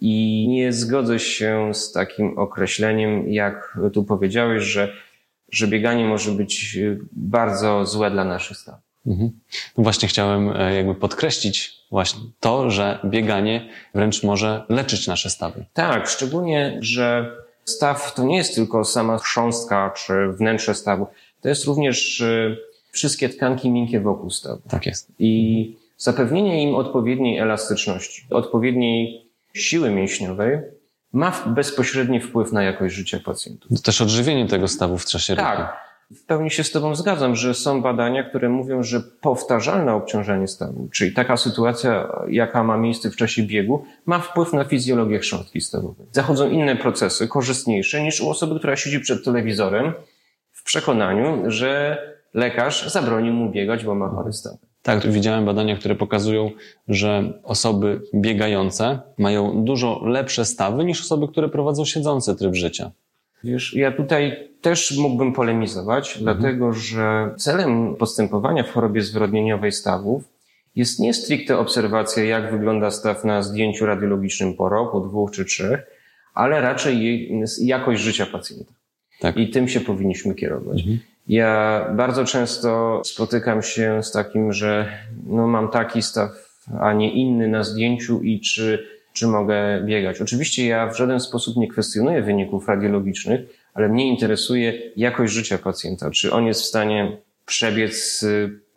I 0.00 0.46
nie 0.48 0.72
zgodzę 0.72 1.18
się 1.18 1.74
z 1.74 1.92
takim 1.92 2.38
określeniem, 2.38 3.32
jak 3.32 3.78
tu 3.92 4.04
powiedziałeś, 4.04 4.62
że 4.62 4.92
że 5.50 5.66
bieganie 5.66 6.04
może 6.04 6.32
być 6.32 6.76
y, 6.76 6.98
bardzo 7.12 7.86
złe 7.86 8.10
dla 8.10 8.24
naszych 8.24 8.56
stawów. 8.56 8.80
Mhm. 9.06 9.30
No 9.78 9.84
właśnie 9.84 10.08
chciałem 10.08 10.56
e, 10.56 10.74
jakby 10.74 10.94
podkreślić 10.94 11.78
właśnie 11.90 12.20
to, 12.40 12.70
że 12.70 12.98
bieganie 13.04 13.68
wręcz 13.94 14.22
może 14.22 14.64
leczyć 14.68 15.06
nasze 15.06 15.30
stawy. 15.30 15.64
Tak, 15.72 16.08
szczególnie, 16.08 16.78
że 16.80 17.36
staw 17.64 18.14
to 18.14 18.24
nie 18.24 18.36
jest 18.36 18.54
tylko 18.54 18.84
sama 18.84 19.18
chrząstka 19.18 19.90
czy 19.96 20.28
wnętrze 20.28 20.74
stawu, 20.74 21.06
to 21.40 21.48
jest 21.48 21.64
również 21.64 22.20
y, 22.20 22.56
wszystkie 22.90 23.28
tkanki 23.28 23.70
miękkie 23.70 24.00
wokół 24.00 24.30
stawu. 24.30 24.62
Tak 24.68 24.86
jest. 24.86 25.12
I 25.18 25.76
zapewnienie 25.98 26.62
im 26.62 26.74
odpowiedniej 26.74 27.38
elastyczności, 27.38 28.26
odpowiedniej 28.30 29.26
siły 29.54 29.90
mięśniowej 29.90 30.58
ma 31.12 31.32
bezpośredni 31.46 32.20
wpływ 32.20 32.52
na 32.52 32.62
jakość 32.62 32.94
życia 32.94 33.20
pacjentów. 33.24 33.70
To 33.76 33.82
też 33.82 34.00
odżywienie 34.00 34.46
tego 34.46 34.68
stawu 34.68 34.98
w 34.98 35.04
czasie. 35.04 35.36
Tak. 35.36 35.88
W 36.10 36.24
pełni 36.24 36.50
się 36.50 36.64
z 36.64 36.70
Tobą 36.70 36.94
zgadzam, 36.94 37.36
że 37.36 37.54
są 37.54 37.82
badania, 37.82 38.22
które 38.22 38.48
mówią, 38.48 38.82
że 38.82 39.00
powtarzalne 39.00 39.94
obciążenie 39.94 40.48
stawu, 40.48 40.88
czyli 40.92 41.12
taka 41.12 41.36
sytuacja, 41.36 42.08
jaka 42.28 42.64
ma 42.64 42.76
miejsce 42.76 43.10
w 43.10 43.16
czasie 43.16 43.42
biegu, 43.42 43.84
ma 44.06 44.18
wpływ 44.18 44.52
na 44.52 44.64
fizjologię 44.64 45.18
chrząstki 45.18 45.60
stawowej. 45.60 46.06
Zachodzą 46.12 46.50
inne 46.50 46.76
procesy, 46.76 47.28
korzystniejsze 47.28 48.02
niż 48.02 48.20
u 48.20 48.30
osoby, 48.30 48.58
która 48.58 48.76
siedzi 48.76 49.00
przed 49.00 49.24
telewizorem 49.24 49.92
w 50.52 50.62
przekonaniu, 50.62 51.42
że 51.46 51.98
lekarz 52.34 52.92
zabroni 52.92 53.30
mu 53.30 53.50
biegać, 53.50 53.84
bo 53.84 53.94
ma 53.94 54.08
chory 54.08 54.32
staw. 54.32 54.67
Tak, 54.88 55.06
widziałem 55.06 55.44
badania, 55.44 55.76
które 55.76 55.94
pokazują, 55.94 56.50
że 56.88 57.32
osoby 57.42 58.00
biegające 58.14 58.98
mają 59.18 59.64
dużo 59.64 60.02
lepsze 60.04 60.44
stawy 60.44 60.84
niż 60.84 61.00
osoby, 61.00 61.28
które 61.28 61.48
prowadzą 61.48 61.84
siedzący 61.84 62.36
tryb 62.36 62.54
życia. 62.54 62.90
Wiesz, 63.44 63.74
ja 63.74 63.92
tutaj 63.92 64.48
też 64.60 64.98
mógłbym 64.98 65.32
polemizować, 65.32 66.16
mhm. 66.16 66.24
dlatego 66.24 66.72
że 66.72 67.34
celem 67.38 67.96
postępowania 67.96 68.62
w 68.62 68.70
chorobie 68.70 69.02
zwyrodnieniowej 69.02 69.72
stawów 69.72 70.24
jest 70.76 71.00
nie 71.00 71.14
stricte 71.14 71.58
obserwacja, 71.58 72.24
jak 72.24 72.52
wygląda 72.52 72.90
staw 72.90 73.24
na 73.24 73.42
zdjęciu 73.42 73.86
radiologicznym 73.86 74.54
po 74.54 74.68
roku, 74.68 75.00
dwóch 75.00 75.30
czy 75.30 75.44
trzech, 75.44 75.86
ale 76.34 76.60
raczej 76.60 77.28
jakość 77.60 78.02
życia 78.02 78.26
pacjenta. 78.26 78.72
Tak. 79.20 79.36
I 79.36 79.50
tym 79.50 79.68
się 79.68 79.80
powinniśmy 79.80 80.34
kierować. 80.34 80.78
Mhm. 80.78 80.98
Ja 81.28 81.84
bardzo 81.96 82.24
często 82.24 83.02
spotykam 83.04 83.62
się 83.62 84.02
z 84.02 84.12
takim, 84.12 84.52
że 84.52 84.98
no 85.26 85.46
mam 85.46 85.68
taki 85.68 86.02
staw, 86.02 86.30
a 86.80 86.92
nie 86.92 87.12
inny 87.12 87.48
na 87.48 87.64
zdjęciu 87.64 88.22
i 88.22 88.40
czy, 88.40 88.86
czy 89.12 89.26
mogę 89.26 89.82
biegać. 89.84 90.20
Oczywiście 90.20 90.66
ja 90.66 90.86
w 90.86 90.96
żaden 90.96 91.20
sposób 91.20 91.56
nie 91.56 91.68
kwestionuję 91.68 92.22
wyników 92.22 92.68
radiologicznych, 92.68 93.40
ale 93.74 93.88
mnie 93.88 94.08
interesuje 94.08 94.72
jakość 94.96 95.32
życia 95.32 95.58
pacjenta. 95.58 96.10
Czy 96.10 96.32
on 96.32 96.46
jest 96.46 96.62
w 96.62 96.66
stanie 96.66 97.16
przebiec 97.46 98.24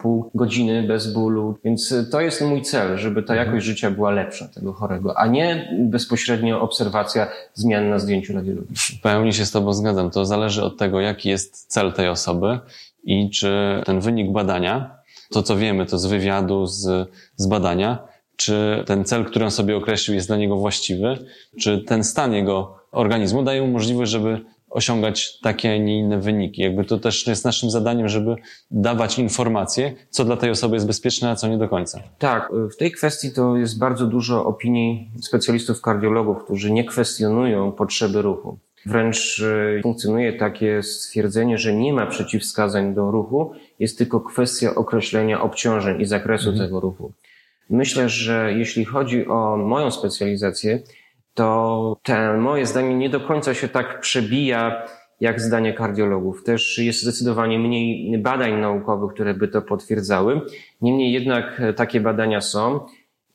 pół 0.02 0.32
godziny 0.36 0.84
bez 0.84 1.14
bólu. 1.14 1.58
Więc 1.64 1.94
to 2.12 2.22
jest 2.22 2.42
mój 2.42 2.62
cel, 2.62 2.98
żeby 2.98 3.24
ta 3.24 3.34
mhm. 3.34 3.48
jakość 3.48 3.66
życia 3.66 3.92
była 3.92 4.12
lepsza 4.12 4.48
tego 4.48 4.74
chorego, 4.74 5.18
a 5.18 5.28
nie 5.28 5.76
bezpośrednio 5.80 6.62
obserwacja 6.62 7.28
zmian 7.54 7.90
na 7.90 8.00
zdjęciu 8.00 8.34
radiologicznym. 8.34 9.00
W 9.00 9.02
pełni 9.02 9.34
się 9.34 9.46
z 9.46 9.52
Tobą 9.52 9.74
zgadzam. 9.74 10.12
To 10.12 10.26
zależy 10.26 10.64
od 10.64 10.78
tego, 10.78 11.02
jaki 11.02 11.30
jest 11.30 11.68
cel 11.68 11.94
tej 11.94 12.10
osoby 12.10 12.60
i 13.04 13.30
czy 13.30 13.82
ten 13.86 14.00
wynik 14.00 14.32
badania, 14.32 14.96
to 15.32 15.44
co 15.44 15.58
wiemy, 15.58 15.86
to 15.86 16.00
z 16.00 16.06
wywiadu, 16.06 16.66
z, 16.66 17.10
z 17.36 17.48
badania, 17.48 17.98
czy 18.36 18.84
ten 18.86 19.06
cel, 19.06 19.26
który 19.26 19.46
on 19.46 19.52
sobie 19.52 19.78
określił, 19.78 20.16
jest 20.16 20.28
dla 20.28 20.38
niego 20.38 20.58
właściwy, 20.58 21.18
czy 21.60 21.80
ten 21.80 22.04
stan 22.04 22.34
jego 22.34 22.76
organizmu 22.92 23.44
daje 23.44 23.62
mu 23.62 23.68
możliwość, 23.68 24.12
żeby 24.12 24.42
osiągać 24.72 25.40
takie, 25.40 25.74
a 25.74 25.78
nie 25.78 26.00
inne 26.00 26.20
wyniki. 26.20 26.62
Jakby 26.62 26.86
to 26.86 26.98
też 26.98 27.28
jest 27.28 27.46
naszym 27.46 27.70
zadaniem, 27.70 28.10
żeby 28.10 28.36
dawać 28.72 29.20
informacje, 29.20 29.94
co 30.10 30.26
dla 30.26 30.38
tej 30.38 30.50
osoby 30.50 30.76
jest 30.76 30.88
bezpieczne, 30.88 31.30
a 31.30 31.36
co 31.36 31.48
nie 31.48 31.58
do 31.58 31.70
końca. 31.70 32.04
Tak, 32.20 32.52
w 32.74 32.78
tej 32.78 32.92
kwestii 32.92 33.32
to 33.32 33.58
jest 33.58 33.80
bardzo 33.80 34.08
dużo 34.08 34.46
opinii 34.46 35.12
specjalistów 35.22 35.82
kardiologów, 35.82 36.44
którzy 36.44 36.72
nie 36.72 36.86
kwestionują 36.86 37.72
potrzeby 37.72 38.22
ruchu. 38.22 38.58
Wręcz 38.86 39.44
e, 39.78 39.82
funkcjonuje 39.82 40.34
takie 40.34 40.84
stwierdzenie, 40.84 41.58
że 41.58 41.74
nie 41.74 41.94
ma 41.94 42.06
przeciwwskazań 42.06 42.94
do 42.94 43.12
ruchu, 43.12 43.52
jest 43.80 43.98
tylko 43.98 44.22
kwestia 44.22 44.76
określenia 44.76 45.42
obciążeń 45.42 46.02
i 46.02 46.06
zakresu 46.06 46.50
mhm. 46.50 46.68
tego 46.68 46.80
ruchu. 46.80 47.12
Myślę, 47.70 48.10
że 48.10 48.54
jeśli 48.58 48.86
chodzi 48.86 49.28
o 49.28 49.58
moją 49.58 49.92
specjalizację, 49.92 50.80
to 51.34 51.98
te 52.04 52.38
moje 52.38 52.66
zdanie 52.66 52.96
nie 52.96 53.10
do 53.10 53.20
końca 53.20 53.54
się 53.54 53.68
tak 53.68 54.00
przebija 54.00 54.86
jak 55.20 55.42
zdanie 55.42 55.74
kardiologów. 55.74 56.44
Też 56.44 56.78
jest 56.78 57.02
zdecydowanie 57.02 57.60
mniej 57.60 58.18
badań 58.18 58.60
naukowych, 58.60 59.14
które 59.14 59.34
by 59.34 59.48
to 59.48 59.62
potwierdzały. 59.62 60.42
Niemniej 60.82 61.14
jednak 61.14 61.62
takie 61.76 62.02
badania 62.02 62.42
są 62.42 62.80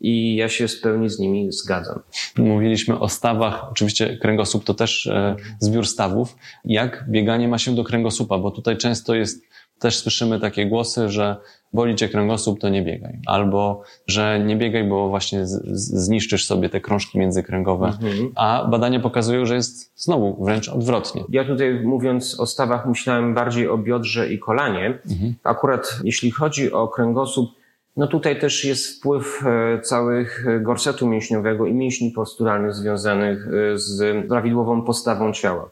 i 0.00 0.36
ja 0.36 0.48
się 0.48 0.68
w 0.68 0.80
pełni 0.80 1.10
z 1.10 1.18
nimi 1.18 1.52
zgadzam. 1.52 2.00
Mówiliśmy 2.38 2.98
o 2.98 3.08
stawach, 3.08 3.70
oczywiście 3.70 4.16
kręgosłup 4.16 4.64
to 4.64 4.74
też 4.74 5.06
e, 5.06 5.36
zbiór 5.60 5.86
stawów. 5.86 6.36
Jak 6.64 7.04
bieganie 7.08 7.48
ma 7.48 7.58
się 7.58 7.74
do 7.74 7.84
kręgosłupa? 7.84 8.38
Bo 8.38 8.50
tutaj 8.50 8.76
często 8.76 9.14
jest, 9.14 9.44
też 9.78 9.98
słyszymy 9.98 10.40
takie 10.40 10.66
głosy, 10.66 11.08
że 11.08 11.36
boli 11.72 11.94
cię 11.94 12.08
kręgosłup, 12.08 12.60
to 12.60 12.68
nie 12.68 12.82
biegaj. 12.82 13.20
Albo, 13.26 13.82
że 14.06 14.44
nie 14.46 14.56
biegaj, 14.56 14.84
bo 14.84 15.08
właśnie 15.08 15.40
zniszczysz 15.46 16.46
sobie 16.46 16.68
te 16.68 16.80
krążki 16.80 17.18
międzykręgowe. 17.18 17.86
Mhm. 17.86 18.32
A 18.34 18.68
badania 18.70 19.00
pokazują, 19.00 19.46
że 19.46 19.54
jest 19.54 20.02
znowu 20.02 20.44
wręcz 20.44 20.68
odwrotnie. 20.68 21.24
Ja 21.28 21.44
tutaj 21.44 21.80
mówiąc 21.84 22.40
o 22.40 22.46
stawach 22.46 22.86
myślałem 22.86 23.34
bardziej 23.34 23.68
o 23.68 23.78
biodrze 23.78 24.32
i 24.32 24.38
kolanie. 24.38 24.98
Mhm. 25.10 25.34
Akurat 25.44 26.00
jeśli 26.04 26.30
chodzi 26.30 26.72
o 26.72 26.88
kręgosłup, 26.88 27.50
no 27.96 28.06
tutaj 28.06 28.40
też 28.40 28.64
jest 28.64 28.98
wpływ 28.98 29.42
e, 29.46 29.80
całych 29.80 30.46
gorsetu 30.62 31.06
mięśniowego 31.06 31.66
i 31.66 31.74
mięśni 31.74 32.10
posturalnych 32.10 32.74
związanych 32.74 33.48
e, 33.48 33.78
z 33.78 34.26
prawidłową 34.28 34.82
postawą 34.82 35.32
ciała. 35.32 35.70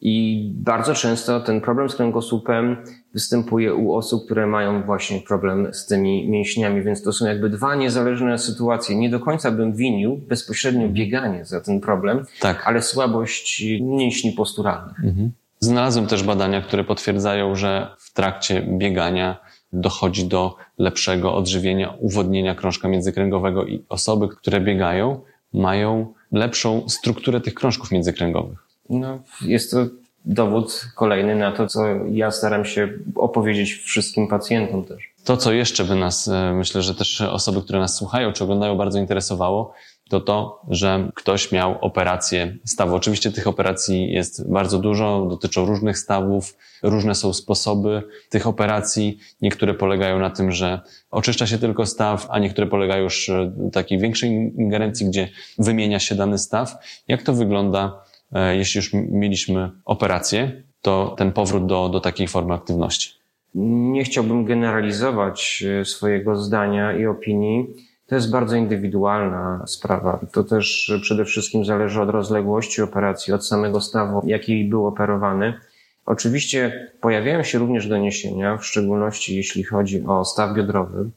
I 0.00 0.50
bardzo 0.54 0.94
często 0.94 1.40
ten 1.40 1.60
problem 1.60 1.88
z 1.88 1.94
kręgosłupem 1.94 2.76
występuje 3.14 3.74
u 3.74 3.94
osób, 3.94 4.24
które 4.24 4.46
mają 4.46 4.82
właśnie 4.82 5.20
problem 5.20 5.74
z 5.74 5.86
tymi 5.86 6.28
mięśniami, 6.28 6.82
więc 6.82 7.02
to 7.02 7.12
są 7.12 7.26
jakby 7.26 7.50
dwa 7.50 7.74
niezależne 7.74 8.38
sytuacje. 8.38 8.96
Nie 8.96 9.10
do 9.10 9.20
końca 9.20 9.50
bym 9.50 9.72
winił 9.72 10.16
bezpośrednio 10.16 10.88
bieganie 10.88 11.44
za 11.44 11.60
ten 11.60 11.80
problem, 11.80 12.26
tak. 12.40 12.62
ale 12.66 12.82
słabość 12.82 13.64
mięśni 13.80 14.32
posturalnych. 14.32 15.04
Mhm. 15.04 15.32
Znalazłem 15.60 16.06
też 16.06 16.22
badania, 16.22 16.62
które 16.62 16.84
potwierdzają, 16.84 17.54
że 17.54 17.88
w 17.98 18.12
trakcie 18.12 18.62
biegania 18.62 19.36
dochodzi 19.72 20.28
do 20.28 20.56
lepszego 20.78 21.34
odżywienia, 21.34 21.94
uwodnienia 21.98 22.54
krążka 22.54 22.88
międzykręgowego 22.88 23.64
i 23.64 23.84
osoby, 23.88 24.28
które 24.28 24.60
biegają, 24.60 25.20
mają 25.52 26.14
lepszą 26.32 26.88
strukturę 26.88 27.40
tych 27.40 27.54
krążków 27.54 27.90
międzykręgowych. 27.90 28.63
No, 28.90 29.18
jest 29.46 29.70
to 29.70 29.86
dowód 30.24 30.86
kolejny 30.94 31.36
na 31.36 31.52
to, 31.52 31.66
co 31.66 31.84
ja 32.10 32.30
staram 32.30 32.64
się 32.64 32.88
opowiedzieć 33.14 33.72
wszystkim 33.72 34.28
pacjentom 34.28 34.84
też. 34.84 35.14
To, 35.24 35.36
co 35.36 35.52
jeszcze 35.52 35.84
by 35.84 35.94
nas, 35.94 36.28
e, 36.28 36.52
myślę, 36.54 36.82
że 36.82 36.94
też 36.94 37.20
osoby, 37.20 37.62
które 37.62 37.78
nas 37.78 37.96
słuchają 37.96 38.32
czy 38.32 38.44
oglądają, 38.44 38.76
bardzo 38.76 38.98
interesowało, 38.98 39.74
to 40.08 40.20
to, 40.20 40.60
że 40.68 41.10
ktoś 41.14 41.52
miał 41.52 41.78
operację 41.80 42.56
stawu. 42.64 42.94
Oczywiście 42.94 43.32
tych 43.32 43.46
operacji 43.46 44.12
jest 44.12 44.50
bardzo 44.50 44.78
dużo, 44.78 45.26
dotyczą 45.30 45.66
różnych 45.66 45.98
stawów, 45.98 46.56
różne 46.82 47.14
są 47.14 47.32
sposoby 47.32 48.02
tych 48.30 48.46
operacji. 48.46 49.18
Niektóre 49.42 49.74
polegają 49.74 50.18
na 50.18 50.30
tym, 50.30 50.52
że 50.52 50.80
oczyszcza 51.10 51.46
się 51.46 51.58
tylko 51.58 51.86
staw, 51.86 52.26
a 52.30 52.38
niektóre 52.38 52.66
polegają 52.66 53.02
już 53.02 53.30
w 53.56 53.70
takiej 53.70 53.98
większej 53.98 54.30
ingerencji, 54.58 55.06
gdzie 55.06 55.28
wymienia 55.58 56.00
się 56.00 56.14
dany 56.14 56.38
staw. 56.38 56.74
Jak 57.08 57.22
to 57.22 57.32
wygląda 57.32 58.04
E, 58.13 58.13
jeśli 58.34 58.78
już 58.78 58.92
mieliśmy 58.92 59.70
operację, 59.84 60.62
to 60.82 61.14
ten 61.18 61.32
powrót 61.32 61.66
do, 61.66 61.88
do 61.88 62.00
takiej 62.00 62.28
formy 62.28 62.54
aktywności. 62.54 63.10
Nie 63.54 64.04
chciałbym 64.04 64.44
generalizować 64.44 65.64
e, 65.80 65.84
swojego 65.84 66.36
zdania 66.36 66.92
i 66.92 67.06
opinii. 67.06 67.66
To 68.06 68.14
jest 68.14 68.30
bardzo 68.30 68.56
indywidualna 68.56 69.62
sprawa. 69.66 70.20
To 70.32 70.44
też 70.44 70.92
przede 71.02 71.24
wszystkim 71.24 71.64
zależy 71.64 72.02
od 72.02 72.10
rozległości 72.10 72.82
operacji, 72.82 73.32
od 73.32 73.46
samego 73.46 73.80
stawu, 73.80 74.22
jaki 74.26 74.64
był 74.64 74.86
operowany. 74.86 75.54
Oczywiście 76.06 76.90
pojawiają 77.00 77.42
się 77.42 77.58
również 77.58 77.88
doniesienia, 77.88 78.56
w 78.56 78.66
szczególności 78.66 79.36
jeśli 79.36 79.64
chodzi 79.64 80.04
o 80.06 80.24
staw 80.24 80.54
biodrowy, 80.54 81.10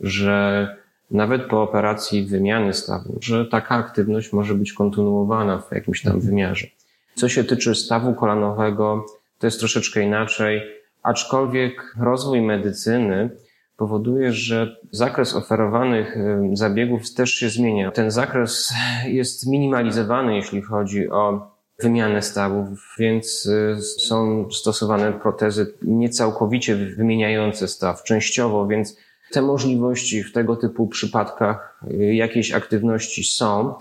że 0.00 0.68
nawet 1.10 1.46
po 1.46 1.62
operacji 1.62 2.26
wymiany 2.26 2.74
stawu, 2.74 3.18
że 3.20 3.46
taka 3.46 3.74
aktywność 3.74 4.32
może 4.32 4.54
być 4.54 4.72
kontynuowana 4.72 5.58
w 5.58 5.72
jakimś 5.72 6.02
tam 6.02 6.12
mhm. 6.12 6.30
wymiarze. 6.30 6.66
Co 7.14 7.28
się 7.28 7.44
tyczy 7.44 7.74
stawu 7.74 8.14
kolanowego, 8.14 9.06
to 9.38 9.46
jest 9.46 9.58
troszeczkę 9.58 10.02
inaczej, 10.02 10.62
aczkolwiek 11.02 11.94
rozwój 12.00 12.40
medycyny 12.40 13.30
powoduje, 13.76 14.32
że 14.32 14.76
zakres 14.90 15.34
oferowanych 15.34 16.16
zabiegów 16.52 17.14
też 17.14 17.30
się 17.30 17.48
zmienia. 17.48 17.90
Ten 17.90 18.10
zakres 18.10 18.74
jest 19.06 19.46
minimalizowany, 19.46 20.36
jeśli 20.36 20.62
chodzi 20.62 21.10
o 21.10 21.54
wymianę 21.82 22.22
stawów, 22.22 22.94
więc 22.98 23.46
y, 23.46 23.76
są 23.82 24.46
stosowane 24.50 25.12
protezy 25.12 25.74
niecałkowicie 25.82 26.76
wymieniające 26.76 27.68
staw, 27.68 28.02
częściowo, 28.02 28.66
więc 28.66 28.96
te 29.34 29.42
możliwości 29.42 30.22
w 30.22 30.32
tego 30.32 30.56
typu 30.56 30.88
przypadkach 30.88 31.80
y, 31.90 32.14
jakiejś 32.14 32.52
aktywności 32.52 33.24
są. 33.24 33.74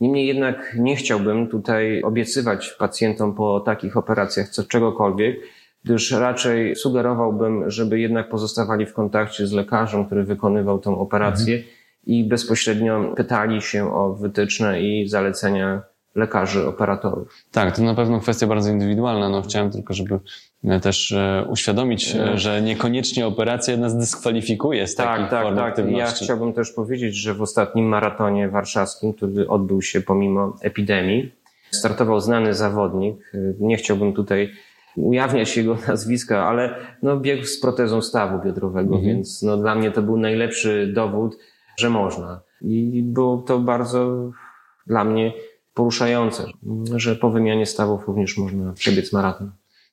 Niemniej 0.00 0.26
jednak 0.26 0.76
nie 0.78 0.96
chciałbym 0.96 1.46
tutaj 1.46 2.02
obiecywać 2.02 2.70
pacjentom 2.78 3.34
po 3.34 3.60
takich 3.60 3.96
operacjach 3.96 4.48
co 4.48 4.64
czegokolwiek, 4.64 5.40
gdyż 5.84 6.10
raczej 6.10 6.76
sugerowałbym, 6.76 7.70
żeby 7.70 8.00
jednak 8.00 8.28
pozostawali 8.28 8.86
w 8.86 8.92
kontakcie 8.92 9.46
z 9.46 9.52
lekarzem, 9.52 10.06
który 10.06 10.24
wykonywał 10.24 10.78
tę 10.78 10.90
operację 10.90 11.56
mhm. 11.56 11.74
i 12.06 12.24
bezpośrednio 12.24 13.14
pytali 13.16 13.62
się 13.62 13.94
o 13.94 14.14
wytyczne 14.14 14.82
i 14.82 15.08
zalecenia 15.08 15.82
lekarzy, 16.14 16.68
operatorów. 16.68 17.44
Tak, 17.52 17.76
to 17.76 17.82
na 17.82 17.94
pewno 17.94 18.20
kwestia 18.20 18.46
bardzo 18.46 18.70
indywidualna. 18.70 19.28
No, 19.28 19.42
chciałem 19.42 19.70
tylko, 19.70 19.94
żeby 19.94 20.18
też 20.82 21.12
e, 21.12 21.46
uświadomić, 21.50 22.14
e, 22.16 22.38
że 22.38 22.62
niekoniecznie 22.62 23.26
operacja 23.26 23.76
nas 23.76 23.96
dyskwalifikuje 23.96 24.86
z 24.86 24.94
tak, 24.94 25.06
takich 25.06 25.30
tak, 25.30 25.42
form 25.42 25.56
tak. 25.56 25.68
aktywności. 25.68 25.98
Ja 25.98 26.24
chciałbym 26.24 26.52
też 26.52 26.70
powiedzieć, 26.70 27.14
że 27.14 27.34
w 27.34 27.42
ostatnim 27.42 27.86
maratonie 27.86 28.48
warszawskim, 28.48 29.12
który 29.12 29.48
odbył 29.48 29.82
się 29.82 30.00
pomimo 30.00 30.56
epidemii, 30.62 31.32
startował 31.70 32.20
znany 32.20 32.54
zawodnik. 32.54 33.32
Nie 33.60 33.76
chciałbym 33.76 34.12
tutaj 34.12 34.50
ujawniać 34.96 35.56
jego 35.56 35.76
nazwiska, 35.88 36.46
ale 36.46 36.74
no, 37.02 37.16
biegł 37.16 37.44
z 37.44 37.60
protezą 37.60 38.02
stawu 38.02 38.44
biodrowego, 38.44 38.94
mhm. 38.94 39.04
więc 39.04 39.42
no, 39.42 39.56
dla 39.56 39.74
mnie 39.74 39.90
to 39.90 40.02
był 40.02 40.16
najlepszy 40.16 40.92
dowód, 40.94 41.38
że 41.76 41.90
można. 41.90 42.40
I 42.62 43.02
było 43.02 43.36
to 43.36 43.58
bardzo 43.58 44.30
dla 44.86 45.04
mnie 45.04 45.32
poruszające, 45.74 46.44
że 46.94 47.16
po 47.16 47.30
wymianie 47.30 47.66
stawów 47.66 48.06
również 48.06 48.38
można 48.38 48.72
przebiec 48.72 49.12
maraton. 49.12 49.50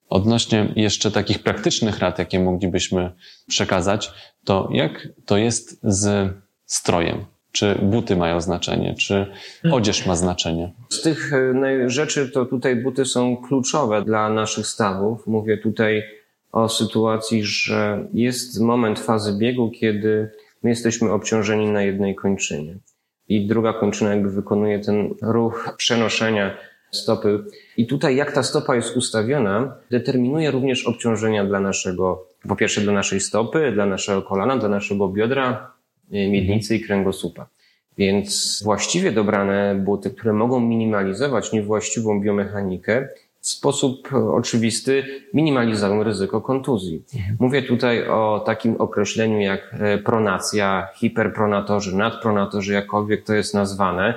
Odnośnie 0.09 0.73
jeszcze 0.75 1.11
takich 1.11 1.39
praktycznych 1.39 1.99
rad, 1.99 2.19
jakie 2.19 2.39
moglibyśmy 2.39 3.11
przekazać, 3.47 4.11
to 4.43 4.69
jak 4.71 5.07
to 5.25 5.37
jest 5.37 5.79
z 5.83 6.33
strojem? 6.65 7.25
Czy 7.51 7.75
buty 7.81 8.15
mają 8.15 8.41
znaczenie? 8.41 8.95
Czy 8.99 9.25
odzież 9.71 10.05
ma 10.05 10.15
znaczenie? 10.15 10.71
Z 10.89 11.01
tych 11.01 11.33
e, 11.33 11.89
rzeczy 11.89 12.29
to 12.29 12.45
tutaj 12.45 12.75
buty 12.75 13.05
są 13.05 13.37
kluczowe 13.37 14.01
dla 14.01 14.29
naszych 14.29 14.67
stawów. 14.67 15.27
Mówię 15.27 15.57
tutaj 15.57 16.03
o 16.51 16.69
sytuacji, 16.69 17.43
że 17.43 18.07
jest 18.13 18.61
moment 18.61 18.99
fazy 18.99 19.37
biegu, 19.37 19.71
kiedy 19.71 20.31
my 20.63 20.69
jesteśmy 20.69 21.11
obciążeni 21.11 21.71
na 21.71 21.81
jednej 21.81 22.15
kończynie 22.15 22.77
i 23.27 23.47
druga 23.47 23.73
kończyna 23.73 24.09
jakby 24.09 24.31
wykonuje 24.31 24.79
ten 24.79 25.09
ruch 25.21 25.75
przenoszenia 25.77 26.57
stopy. 26.95 27.43
I 27.77 27.87
tutaj 27.87 28.15
jak 28.15 28.31
ta 28.31 28.43
stopa 28.43 28.75
jest 28.75 28.97
ustawiona, 28.97 29.75
determinuje 29.91 30.51
również 30.51 30.87
obciążenia 30.87 31.45
dla 31.45 31.59
naszego, 31.59 32.27
po 32.47 32.55
pierwsze 32.55 32.81
dla 32.81 32.93
naszej 32.93 33.19
stopy, 33.19 33.71
dla 33.71 33.85
naszego 33.85 34.21
kolana, 34.21 34.57
dla 34.57 34.69
naszego 34.69 35.07
biodra, 35.07 35.71
e, 36.11 36.29
miednicy 36.29 36.75
i 36.75 36.81
kręgosłupa. 36.81 37.47
Więc 37.97 38.61
właściwie 38.63 39.11
dobrane 39.11 39.75
buty, 39.85 40.09
które 40.09 40.33
mogą 40.33 40.59
minimalizować 40.59 41.51
niewłaściwą 41.51 42.21
biomechanikę, 42.21 43.07
w 43.45 43.47
sposób 43.47 44.09
oczywisty 44.13 45.03
minimalizują 45.33 46.03
ryzyko 46.03 46.41
kontuzji. 46.41 47.03
Mhm. 47.15 47.37
Mówię 47.39 47.61
tutaj 47.61 48.07
o 48.07 48.43
takim 48.45 48.75
określeniu 48.81 49.39
jak 49.39 49.75
e, 49.79 49.97
pronacja, 49.97 50.87
hiperpronatorzy, 50.95 51.95
nadpronatorzy, 51.95 52.73
jakkolwiek 52.73 53.23
to 53.23 53.33
jest 53.33 53.53
nazwane. 53.53 54.13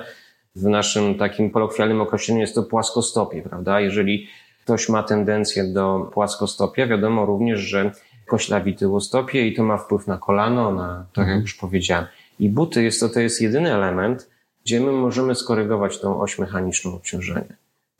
W 0.59 0.63
naszym 0.63 1.15
takim 1.15 1.51
kolokwialnym 1.51 2.01
określeniu 2.01 2.41
jest 2.41 2.55
to 2.55 2.63
płaskostopie, 2.63 3.41
prawda? 3.41 3.81
Jeżeli 3.81 4.27
ktoś 4.63 4.89
ma 4.89 5.03
tendencję 5.03 5.63
do 5.63 6.09
płaskostopia, 6.13 6.87
wiadomo 6.87 7.25
również, 7.25 7.59
że 7.59 7.91
koślawi 8.27 8.75
tyłostopie 8.75 9.47
i 9.47 9.55
to 9.55 9.63
ma 9.63 9.77
wpływ 9.77 10.07
na 10.07 10.17
kolano, 10.17 10.71
na, 10.71 11.05
tak 11.13 11.17
jak 11.17 11.27
mhm. 11.27 11.41
już 11.41 11.53
powiedziałem. 11.53 12.05
I 12.39 12.49
buty 12.49 12.83
jest 12.83 12.99
to, 12.99 13.09
to 13.09 13.19
jest 13.19 13.41
jedyny 13.41 13.73
element, 13.73 14.29
gdzie 14.65 14.79
my 14.79 14.91
możemy 14.91 15.35
skorygować 15.35 15.99
tą 15.99 16.21
oś 16.21 16.39
mechaniczną 16.39 16.95
obciążenia. 16.95 17.55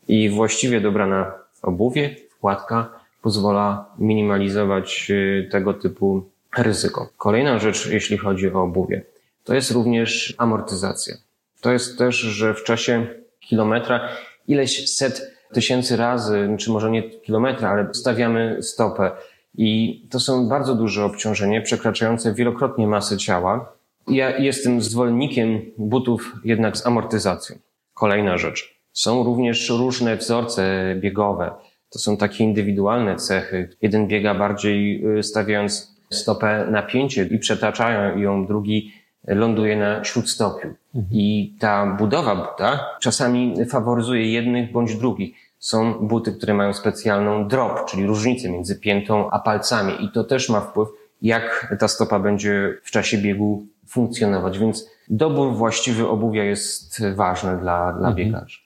I 0.08 0.30
właściwie 0.30 0.80
dobrana 0.80 1.32
obuwie, 1.62 2.16
wkładka 2.30 2.88
pozwala 3.22 3.94
minimalizować 3.98 5.06
y, 5.10 5.48
tego 5.52 5.74
typu 5.74 6.24
ryzyko. 6.56 7.08
Kolejna 7.16 7.58
rzecz, 7.58 7.86
jeśli 7.86 8.18
chodzi 8.18 8.52
o 8.52 8.62
obuwie, 8.62 9.02
to 9.44 9.54
jest 9.54 9.70
również 9.70 10.34
amortyzacja. 10.38 11.14
To 11.60 11.72
jest 11.72 11.98
też, 11.98 12.16
że 12.16 12.54
w 12.54 12.64
czasie 12.64 13.06
kilometra 13.40 14.08
ileś 14.48 14.90
set 14.94 15.36
tysięcy 15.52 15.96
razy, 15.96 16.48
czy 16.58 16.70
może 16.70 16.90
nie 16.90 17.10
kilometra, 17.10 17.70
ale 17.70 17.94
stawiamy 17.94 18.62
stopę. 18.62 19.10
I 19.54 20.00
to 20.10 20.20
są 20.20 20.48
bardzo 20.48 20.74
duże 20.74 21.04
obciążenie, 21.04 21.62
przekraczające 21.62 22.34
wielokrotnie 22.34 22.86
masę 22.86 23.16
ciała. 23.16 23.72
Ja 24.08 24.38
jestem 24.38 24.80
zwolennikiem 24.80 25.60
butów 25.78 26.34
jednak 26.44 26.76
z 26.76 26.86
amortyzacją. 26.86 27.56
Kolejna 27.94 28.38
rzecz. 28.38 28.80
Są 28.92 29.24
również 29.24 29.70
różne 29.70 30.16
wzorce 30.16 30.94
biegowe. 30.96 31.50
To 31.90 31.98
są 31.98 32.16
takie 32.16 32.44
indywidualne 32.44 33.16
cechy. 33.16 33.68
Jeden 33.82 34.06
biega 34.06 34.34
bardziej 34.34 35.04
y, 35.18 35.22
stawiając 35.22 35.96
stopę 36.10 36.66
na 36.70 36.82
pięcie 36.82 37.28
i 37.30 37.38
przetaczają 37.38 38.18
ją, 38.18 38.46
drugi 38.46 38.92
ląduje 39.26 39.76
na 39.76 40.04
śródstopiu. 40.04 40.68
Mhm. 40.94 41.12
I 41.12 41.54
ta 41.58 41.86
budowa 41.86 42.36
buta 42.36 42.86
czasami 43.00 43.54
faworyzuje 43.66 44.32
jednych 44.32 44.72
bądź 44.72 44.96
drugich. 44.96 45.34
Są 45.58 45.94
buty, 45.94 46.32
które 46.32 46.54
mają 46.54 46.72
specjalną 46.72 47.48
drop, 47.48 47.84
czyli 47.86 48.06
różnicę 48.06 48.50
między 48.50 48.80
piętą 48.80 49.30
a 49.30 49.38
palcami 49.38 50.04
i 50.04 50.10
to 50.10 50.24
też 50.24 50.48
ma 50.48 50.60
wpływ, 50.60 50.88
jak 51.22 51.74
ta 51.80 51.88
stopa 51.88 52.18
będzie 52.18 52.74
w 52.82 52.90
czasie 52.90 53.18
biegu 53.18 53.66
funkcjonować. 53.86 54.58
Więc 54.58 54.90
dobór 55.08 55.54
właściwy 55.54 56.08
obuwia 56.08 56.44
jest 56.44 57.02
ważny 57.14 57.50
dla, 57.50 57.92
dla 57.92 58.08
mhm. 58.08 58.14
biegaczy. 58.14 58.60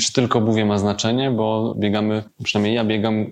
Czy 0.00 0.12
tylko 0.12 0.38
obuwie 0.38 0.64
ma 0.64 0.78
znaczenie, 0.78 1.30
bo 1.30 1.74
biegamy, 1.78 2.22
przynajmniej 2.42 2.74
ja 2.74 2.84
biegam 2.84 3.26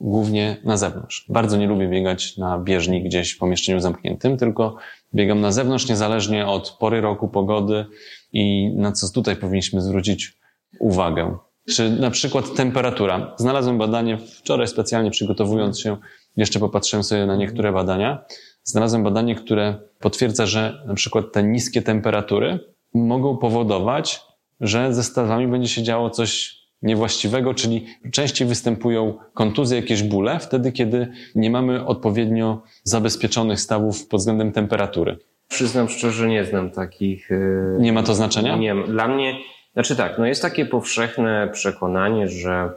głównie 0.00 0.56
na 0.64 0.76
zewnątrz. 0.76 1.26
Bardzo 1.28 1.56
nie 1.56 1.66
lubię 1.66 1.88
biegać 1.88 2.36
na 2.36 2.58
bieżni 2.58 3.02
gdzieś 3.02 3.32
w 3.32 3.38
pomieszczeniu 3.38 3.80
zamkniętym, 3.80 4.36
tylko 4.36 4.76
biegam 5.16 5.40
na 5.40 5.52
zewnątrz 5.52 5.88
niezależnie 5.88 6.46
od 6.46 6.70
pory 6.70 7.00
roku, 7.00 7.28
pogody 7.28 7.86
i 8.32 8.72
na 8.76 8.92
co 8.92 9.12
tutaj 9.12 9.36
powinniśmy 9.36 9.80
zwrócić 9.80 10.38
uwagę. 10.80 11.36
Czy 11.68 11.90
na 11.90 12.10
przykład 12.10 12.54
temperatura. 12.54 13.34
Znalazłem 13.36 13.78
badanie 13.78 14.18
wczoraj 14.18 14.68
specjalnie 14.68 15.10
przygotowując 15.10 15.80
się, 15.80 15.96
jeszcze 16.36 16.60
popatrzyłem 16.60 17.04
sobie 17.04 17.26
na 17.26 17.36
niektóre 17.36 17.72
badania. 17.72 18.24
Znalazłem 18.64 19.02
badanie, 19.02 19.34
które 19.34 19.80
potwierdza, 20.00 20.46
że 20.46 20.82
na 20.86 20.94
przykład 20.94 21.32
te 21.32 21.42
niskie 21.42 21.82
temperatury 21.82 22.58
mogą 22.94 23.36
powodować 23.36 24.26
że 24.60 24.94
ze 24.94 25.04
stawami 25.04 25.48
będzie 25.48 25.68
się 25.68 25.82
działo 25.82 26.10
coś 26.10 26.56
niewłaściwego, 26.86 27.54
czyli 27.54 27.86
częściej 28.12 28.48
występują 28.48 29.14
kontuzje, 29.34 29.76
jakieś 29.76 30.02
bóle, 30.02 30.38
wtedy 30.38 30.72
kiedy 30.72 31.08
nie 31.34 31.50
mamy 31.50 31.86
odpowiednio 31.86 32.62
zabezpieczonych 32.84 33.60
stawów 33.60 34.08
pod 34.08 34.20
względem 34.20 34.52
temperatury. 34.52 35.18
Przyznam 35.48 35.88
szczerze, 35.88 36.28
nie 36.28 36.44
znam 36.44 36.70
takich. 36.70 37.32
E, 37.32 37.36
nie 37.78 37.92
ma 37.92 38.02
to 38.02 38.14
znaczenia? 38.14 38.56
Nie, 38.56 38.74
dla 38.74 39.08
mnie, 39.08 39.38
znaczy 39.72 39.96
tak, 39.96 40.18
no 40.18 40.26
jest 40.26 40.42
takie 40.42 40.66
powszechne 40.66 41.48
przekonanie, 41.52 42.28
że 42.28 42.70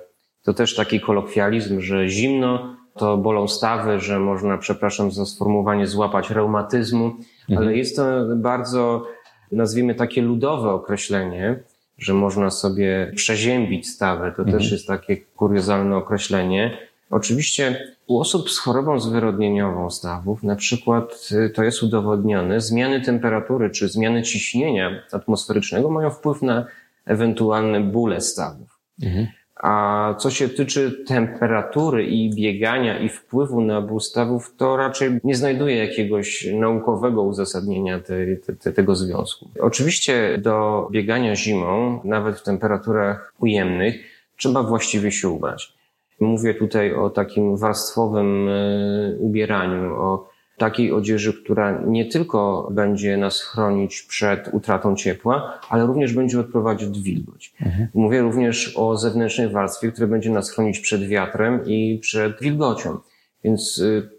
to 0.43 0.53
też 0.53 0.75
taki 0.75 0.99
kolokwializm, 0.99 1.81
że 1.81 2.07
zimno 2.07 2.75
to 2.97 3.17
bolą 3.17 3.47
stawy, 3.47 3.99
że 3.99 4.19
można, 4.19 4.57
przepraszam 4.57 5.11
za 5.11 5.25
sformułowanie, 5.25 5.87
złapać 5.87 6.29
reumatyzmu, 6.29 7.05
mhm. 7.05 7.57
ale 7.57 7.77
jest 7.77 7.95
to 7.95 8.03
bardzo, 8.35 9.05
nazwijmy 9.51 9.95
takie 9.95 10.21
ludowe 10.21 10.71
określenie, 10.71 11.63
że 11.99 12.13
można 12.13 12.49
sobie 12.49 13.11
przeziębić 13.15 13.89
stawę. 13.89 14.33
To 14.35 14.43
mhm. 14.43 14.57
też 14.57 14.71
jest 14.71 14.87
takie 14.87 15.17
kuriozalne 15.17 15.95
określenie. 15.95 16.77
Oczywiście 17.09 17.95
u 18.07 18.19
osób 18.19 18.49
z 18.49 18.59
chorobą 18.59 18.99
zwyrodnieniową 18.99 19.89
stawów, 19.89 20.43
na 20.43 20.55
przykład 20.55 21.29
y, 21.31 21.49
to 21.49 21.63
jest 21.63 21.83
udowodnione, 21.83 22.61
zmiany 22.61 23.01
temperatury 23.01 23.69
czy 23.69 23.87
zmiany 23.87 24.23
ciśnienia 24.23 25.03
atmosferycznego 25.11 25.89
mają 25.89 26.09
wpływ 26.09 26.41
na 26.41 26.65
ewentualne 27.05 27.79
bóle 27.79 28.21
stawów. 28.21 28.79
Mhm. 29.03 29.27
A 29.59 30.15
co 30.17 30.29
się 30.29 30.49
tyczy 30.49 31.03
temperatury 31.07 32.05
i 32.05 32.35
biegania 32.35 32.99
i 32.99 33.09
wpływu 33.09 33.61
na 33.61 33.81
ból 33.81 33.99
stawów, 33.99 34.55
to 34.57 34.77
raczej 34.77 35.19
nie 35.23 35.35
znajduje 35.35 35.75
jakiegoś 35.77 36.47
naukowego 36.53 37.23
uzasadnienia 37.23 37.99
te, 37.99 38.15
te, 38.55 38.73
tego 38.73 38.95
związku. 38.95 39.49
Oczywiście 39.59 40.37
do 40.37 40.87
biegania 40.91 41.35
zimą, 41.35 42.01
nawet 42.03 42.39
w 42.39 42.43
temperaturach 42.43 43.33
ujemnych, 43.39 43.95
trzeba 44.37 44.63
właściwie 44.63 45.11
się 45.11 45.29
ubrać. 45.29 45.73
Mówię 46.19 46.53
tutaj 46.53 46.93
o 46.93 47.09
takim 47.09 47.57
warstwowym 47.57 48.49
e, 48.49 49.15
ubieraniu, 49.17 49.95
o 49.95 50.29
takiej 50.59 50.91
odzieży, 50.91 51.33
która 51.43 51.81
nie 51.85 52.05
tylko 52.05 52.69
będzie 52.71 53.17
nas 53.17 53.41
chronić 53.41 54.01
przed 54.01 54.53
utratą 54.53 54.95
ciepła, 54.95 55.59
ale 55.69 55.85
również 55.85 56.13
będzie 56.13 56.39
odprowadzić 56.39 56.99
wilgoć. 56.99 57.53
Mhm. 57.61 57.87
Mówię 57.93 58.21
również 58.21 58.77
o 58.77 58.97
zewnętrznej 58.97 59.49
warstwie, 59.49 59.91
która 59.91 60.07
będzie 60.07 60.29
nas 60.29 60.51
chronić 60.51 60.79
przed 60.79 61.07
wiatrem 61.07 61.65
i 61.65 61.99
przed 62.01 62.41
wilgocią. 62.41 62.97
Więc 63.43 63.77
y, 63.77 64.09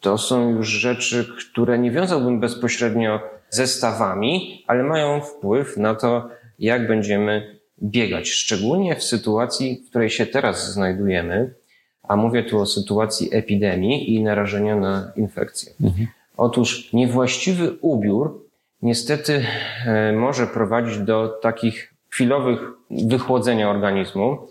to 0.00 0.18
są 0.18 0.50
już 0.50 0.68
rzeczy, 0.68 1.26
które 1.38 1.78
nie 1.78 1.90
wiązałbym 1.90 2.40
bezpośrednio 2.40 3.20
ze 3.50 3.66
stawami, 3.66 4.64
ale 4.66 4.82
mają 4.82 5.20
wpływ 5.20 5.76
na 5.76 5.94
to, 5.94 6.28
jak 6.58 6.88
będziemy 6.88 7.58
biegać. 7.82 8.28
Szczególnie 8.28 8.96
w 8.96 9.02
sytuacji, 9.02 9.82
w 9.86 9.90
której 9.90 10.10
się 10.10 10.26
teraz 10.26 10.72
znajdujemy, 10.72 11.54
a 12.08 12.16
mówię 12.16 12.42
tu 12.42 12.58
o 12.58 12.66
sytuacji 12.66 13.28
epidemii 13.32 14.14
i 14.14 14.22
narażenia 14.22 14.76
na 14.76 15.12
infekcję. 15.16 15.72
Mhm. 15.80 16.06
Otóż 16.36 16.92
niewłaściwy 16.92 17.72
ubiór 17.80 18.46
niestety 18.82 19.44
e, 19.86 20.12
może 20.12 20.46
prowadzić 20.46 20.98
do 20.98 21.28
takich 21.28 21.94
chwilowych 22.10 22.60
wychłodzenia 22.90 23.70
organizmu, 23.70 24.48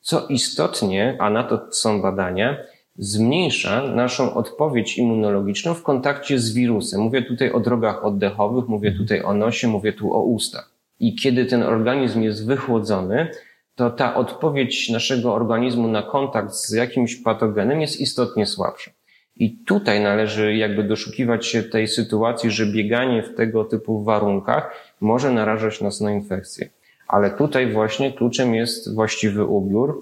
co 0.00 0.26
istotnie, 0.26 1.16
a 1.18 1.30
na 1.30 1.44
to 1.44 1.60
są 1.70 2.02
badania, 2.02 2.56
zmniejsza 2.96 3.82
naszą 3.82 4.34
odpowiedź 4.34 4.98
immunologiczną 4.98 5.74
w 5.74 5.82
kontakcie 5.82 6.38
z 6.38 6.54
wirusem. 6.54 7.00
Mówię 7.00 7.22
tutaj 7.22 7.52
o 7.52 7.60
drogach 7.60 8.04
oddechowych, 8.04 8.68
mówię 8.68 8.92
tutaj 8.92 9.22
o 9.22 9.34
nosie, 9.34 9.68
mówię 9.68 9.92
tu 9.92 10.14
o 10.14 10.22
ustach. 10.22 10.70
I 11.00 11.14
kiedy 11.14 11.46
ten 11.46 11.62
organizm 11.62 12.22
jest 12.22 12.46
wychłodzony, 12.46 13.28
to 13.74 13.90
ta 13.90 14.14
odpowiedź 14.14 14.90
naszego 14.90 15.34
organizmu 15.34 15.88
na 15.88 16.02
kontakt 16.02 16.52
z 16.52 16.70
jakimś 16.70 17.16
patogenem 17.16 17.80
jest 17.80 18.00
istotnie 18.00 18.46
słabsza. 18.46 18.90
I 19.36 19.58
tutaj 19.58 20.00
należy 20.00 20.56
jakby 20.56 20.84
doszukiwać 20.84 21.46
się 21.46 21.62
tej 21.62 21.88
sytuacji, 21.88 22.50
że 22.50 22.66
bieganie 22.66 23.22
w 23.22 23.34
tego 23.34 23.64
typu 23.64 24.04
warunkach 24.04 24.94
może 25.00 25.30
narażać 25.30 25.80
nas 25.80 26.00
na 26.00 26.12
infekcję. 26.12 26.68
Ale 27.08 27.30
tutaj 27.30 27.72
właśnie 27.72 28.12
kluczem 28.12 28.54
jest 28.54 28.94
właściwy 28.94 29.44
ubiór 29.44 30.00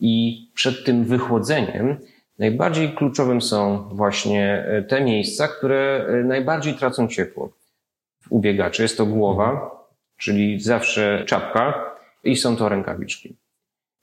i 0.00 0.42
przed 0.54 0.84
tym 0.84 1.04
wychłodzeniem 1.04 1.96
najbardziej 2.38 2.92
kluczowym 2.92 3.40
są 3.40 3.88
właśnie 3.92 4.64
e, 4.68 4.82
te 4.82 5.04
miejsca, 5.04 5.48
które 5.48 6.06
e, 6.08 6.24
najbardziej 6.24 6.74
tracą 6.74 7.08
ciepło 7.08 7.52
u 8.30 8.40
biegaczy. 8.40 8.82
Jest 8.82 8.96
to 8.96 9.06
głowa, 9.06 9.70
czyli 10.16 10.60
zawsze 10.60 11.24
czapka 11.26 11.87
i 12.24 12.36
są 12.36 12.56
to 12.56 12.68
rękawiczki. 12.68 13.36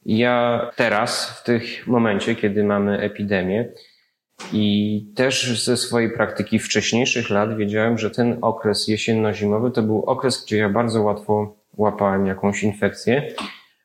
Ja 0.06 0.71
teraz, 0.75 1.30
w 1.30 1.43
tym 1.43 1.62
momencie, 1.88 2.36
kiedy 2.36 2.63
mamy 2.63 2.99
epidemię, 2.99 3.69
i 4.54 5.06
też 5.15 5.63
ze 5.63 5.78
swojej 5.78 6.12
praktyki 6.12 6.60
wcześniejszych 6.60 7.30
lat 7.30 7.58
wiedziałem, 7.58 7.97
że 7.97 8.12
ten 8.12 8.38
okres 8.41 8.88
jesienno-zimowy 8.88 9.71
to 9.71 9.84
był 9.84 10.01
okres, 10.01 10.45
gdzie 10.45 10.58
ja 10.58 10.69
bardzo 10.69 11.01
łatwo 11.01 11.56
łapałem 11.78 12.25
jakąś 12.25 12.63
infekcję, 12.63 13.34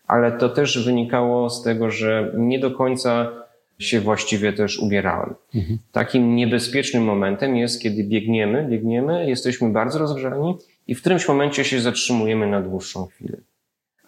ale 0.07 0.33
to 0.33 0.49
też 0.49 0.85
wynikało 0.85 1.51
z 1.51 1.62
tego, 1.62 1.90
że 1.90 2.33
nie 2.37 2.59
do 2.59 2.71
końca 2.71 3.33
się 3.79 4.01
właściwie 4.01 4.53
też 4.53 4.79
ubierałem. 4.79 5.35
Mhm. 5.55 5.79
Takim 5.93 6.37
niebezpiecznym 6.37 7.05
momentem 7.05 7.57
jest, 7.57 7.83
kiedy 7.83 8.05
biegniemy, 8.05 8.66
biegniemy, 8.71 9.29
jesteśmy 9.29 9.71
bardzo 9.71 9.99
rozgrzani 9.99 10.57
i 10.87 10.95
w 10.95 11.01
którymś 11.01 11.29
momencie 11.29 11.64
się 11.64 11.81
zatrzymujemy 11.81 12.47
na 12.47 12.61
dłuższą 12.61 13.07
chwilę. 13.07 13.37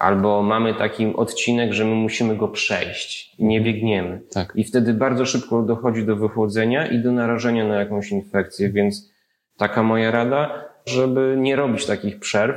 Albo 0.03 0.43
mamy 0.43 0.75
taki 0.75 1.07
odcinek, 1.17 1.73
że 1.73 1.85
my 1.85 1.95
musimy 1.95 2.37
go 2.37 2.49
przejść 2.49 3.35
i 3.39 3.45
nie 3.45 3.61
biegniemy. 3.61 4.21
Tak. 4.33 4.53
I 4.57 4.65
wtedy 4.65 4.95
bardzo 4.95 5.27
szybko 5.27 5.63
dochodzi 5.63 6.07
do 6.07 6.17
wychłodzenia 6.17 6.87
i 6.87 6.99
do 6.99 7.13
narażenia 7.13 7.69
na 7.69 7.75
jakąś 7.75 8.11
infekcję, 8.11 8.71
więc 8.71 9.11
taka 9.57 9.83
moja 9.83 10.11
rada, 10.11 10.65
żeby 10.87 11.37
nie 11.39 11.57
robić 11.57 11.87
takich 11.87 12.19
przerw, 12.21 12.57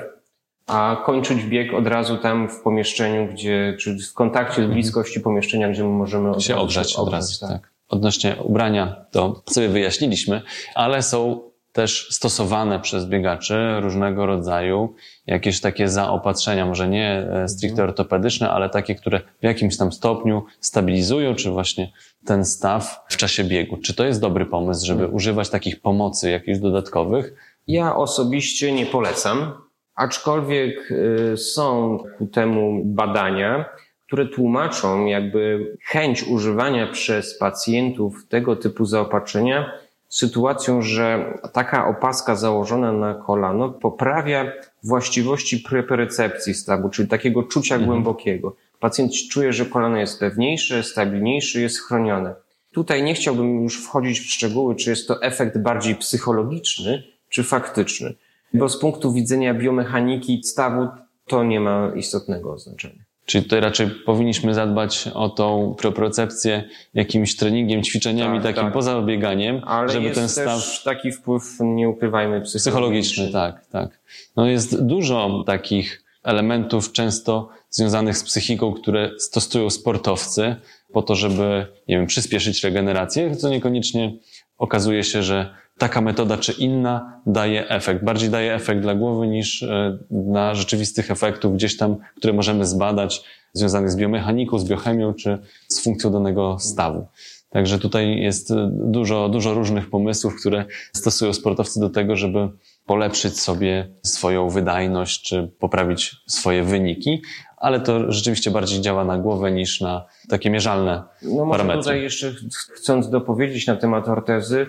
a 0.67 1.03
kończyć 1.05 1.43
bieg 1.43 1.73
od 1.73 1.87
razu 1.87 2.17
tam 2.17 2.49
w 2.49 2.61
pomieszczeniu, 2.61 3.27
gdzie, 3.33 3.77
czy 3.79 3.97
w 3.97 4.13
kontakcie, 4.13 4.67
w 4.67 4.69
bliskości 4.69 5.19
pomieszczenia, 5.19 5.69
gdzie 5.69 5.83
możemy 5.83 6.41
się 6.41 6.55
ogrzać 6.55 6.95
od 6.95 7.09
razu. 7.09 7.39
Tak. 7.39 7.49
tak. 7.49 7.73
Odnośnie 7.89 8.35
ubrania 8.43 9.05
to 9.11 9.43
sobie 9.49 9.69
wyjaśniliśmy, 9.69 10.41
ale 10.75 11.01
są 11.01 11.41
też 11.75 12.07
stosowane 12.11 12.79
przez 12.79 13.05
biegaczy 13.05 13.79
różnego 13.79 14.25
rodzaju 14.25 14.95
jakieś 15.27 15.61
takie 15.61 15.87
zaopatrzenia, 15.87 16.65
może 16.65 16.87
nie 16.87 17.27
e, 17.31 17.47
stricte 17.47 17.81
mhm. 17.81 17.89
ortopedyczne, 17.89 18.49
ale 18.49 18.69
takie, 18.69 18.95
które 18.95 19.19
w 19.19 19.43
jakimś 19.43 19.77
tam 19.77 19.91
stopniu 19.91 20.45
stabilizują, 20.59 21.35
czy 21.35 21.51
właśnie 21.51 21.91
ten 22.25 22.45
staw 22.45 23.05
w 23.09 23.17
czasie 23.17 23.43
biegu. 23.43 23.77
Czy 23.77 23.93
to 23.93 24.05
jest 24.05 24.21
dobry 24.21 24.45
pomysł, 24.45 24.85
żeby 24.85 24.99
mhm. 24.99 25.15
używać 25.15 25.49
takich 25.49 25.81
pomocy 25.81 26.31
jakichś 26.31 26.59
dodatkowych? 26.59 27.33
Ja 27.67 27.95
osobiście 27.95 28.71
nie 28.71 28.85
polecam, 28.85 29.53
aczkolwiek 29.95 30.91
e, 31.33 31.37
są 31.37 31.97
ku 32.17 32.27
temu 32.27 32.81
badania, 32.85 33.65
które 34.07 34.25
tłumaczą 34.25 35.05
jakby 35.05 35.71
chęć 35.85 36.23
używania 36.23 36.87
przez 36.87 37.37
pacjentów 37.37 38.27
tego 38.27 38.55
typu 38.55 38.85
zaopatrzenia 38.85 39.84
sytuacją, 40.15 40.81
że 40.81 41.33
taka 41.53 41.87
opaska 41.87 42.35
założona 42.35 42.93
na 42.93 43.13
kolano 43.13 43.69
poprawia 43.69 44.51
właściwości 44.83 45.59
preperycepcji 45.59 46.53
stawu, 46.53 46.89
czyli 46.89 47.07
takiego 47.07 47.43
czucia 47.43 47.75
mhm. 47.75 47.91
głębokiego. 47.91 48.55
Pacjent 48.79 49.11
czuje, 49.31 49.53
że 49.53 49.65
kolano 49.65 49.97
jest 49.97 50.19
pewniejsze, 50.19 50.83
stabilniejsze, 50.83 51.61
jest 51.61 51.79
chronione. 51.79 52.35
Tutaj 52.71 53.03
nie 53.03 53.13
chciałbym 53.13 53.63
już 53.63 53.83
wchodzić 53.83 54.19
w 54.19 54.31
szczegóły, 54.31 54.75
czy 54.75 54.89
jest 54.89 55.07
to 55.07 55.21
efekt 55.21 55.57
bardziej 55.57 55.95
psychologiczny, 55.95 57.03
czy 57.29 57.43
faktyczny, 57.43 58.13
bo 58.53 58.69
z 58.69 58.79
punktu 58.79 59.13
widzenia 59.13 59.53
biomechaniki 59.53 60.43
stawu 60.43 60.87
to 61.27 61.43
nie 61.43 61.59
ma 61.59 61.91
istotnego 61.95 62.57
znaczenia. 62.57 63.04
Czyli 63.25 63.43
tutaj 63.43 63.61
raczej 63.61 63.87
powinniśmy 63.87 64.53
zadbać 64.53 65.09
o 65.13 65.29
tą 65.29 65.75
propriocepcję 65.77 66.63
jakimś 66.93 67.35
treningiem, 67.35 67.83
ćwiczeniami 67.83 68.37
tak, 68.37 68.43
takim 68.43 68.63
tak. 68.63 68.73
poza 68.73 69.01
bieganiem, 69.01 69.61
Ale 69.65 69.89
żeby 69.89 70.11
ten 70.11 70.29
staw... 70.29 70.45
też 70.45 70.83
taki 70.83 71.11
wpływ, 71.11 71.43
nie 71.59 71.89
ukrywajmy, 71.89 72.41
psychologiczny. 72.41 72.59
Psychologiczny, 72.59 73.31
tak, 73.31 73.65
tak. 73.65 73.99
No 74.35 74.47
jest 74.47 74.85
dużo 74.85 75.43
takich 75.45 76.03
elementów 76.23 76.91
często 76.91 77.49
związanych 77.69 78.17
z 78.17 78.23
psychiką, 78.23 78.73
które 78.73 79.11
stosują 79.19 79.69
sportowcy 79.69 80.55
po 80.93 81.01
to, 81.01 81.15
żeby, 81.15 81.65
nie 81.87 81.97
wiem, 81.97 82.07
przyspieszyć 82.07 82.63
regenerację, 82.63 83.35
co 83.35 83.49
niekoniecznie 83.49 84.13
okazuje 84.57 85.03
się, 85.03 85.23
że 85.23 85.55
taka 85.77 86.01
metoda 86.01 86.37
czy 86.37 86.51
inna 86.51 87.21
daje 87.25 87.69
efekt. 87.69 88.03
Bardziej 88.03 88.29
daje 88.29 88.53
efekt 88.55 88.81
dla 88.81 88.95
głowy 88.95 89.27
niż 89.27 89.63
e, 89.63 89.97
na 90.11 90.55
rzeczywistych 90.55 91.11
efektów 91.11 91.53
gdzieś 91.53 91.77
tam, 91.77 91.97
które 92.17 92.33
możemy 92.33 92.65
zbadać, 92.65 93.23
związanych 93.53 93.91
z 93.91 93.95
biomechaniką, 93.95 94.59
z 94.59 94.69
biochemią 94.69 95.13
czy 95.13 95.37
z 95.67 95.83
funkcją 95.83 96.11
danego 96.11 96.59
stawu. 96.59 97.07
Także 97.49 97.79
tutaj 97.79 98.19
jest 98.19 98.53
dużo, 98.69 99.29
dużo 99.29 99.53
różnych 99.53 99.89
pomysłów, 99.89 100.35
które 100.39 100.65
stosują 100.93 101.33
sportowcy 101.33 101.79
do 101.79 101.89
tego, 101.89 102.15
żeby 102.15 102.49
polepszyć 102.85 103.39
sobie 103.39 103.89
swoją 104.03 104.49
wydajność 104.49 105.21
czy 105.23 105.51
poprawić 105.59 106.15
swoje 106.27 106.63
wyniki, 106.63 107.21
ale 107.65 107.79
to 107.79 108.11
rzeczywiście 108.11 108.51
bardziej 108.51 108.81
działa 108.81 109.03
na 109.03 109.17
głowę 109.17 109.51
niż 109.51 109.81
na 109.81 110.05
takie 110.29 110.49
mierzalne 110.49 111.03
no, 111.21 111.47
parametry. 111.47 111.75
No 111.75 111.81
tutaj 111.81 112.01
jeszcze 112.01 112.33
chcąc 112.73 113.09
dopowiedzieć 113.09 113.67
na 113.67 113.75
temat 113.75 114.09
ortezy, 114.09 114.65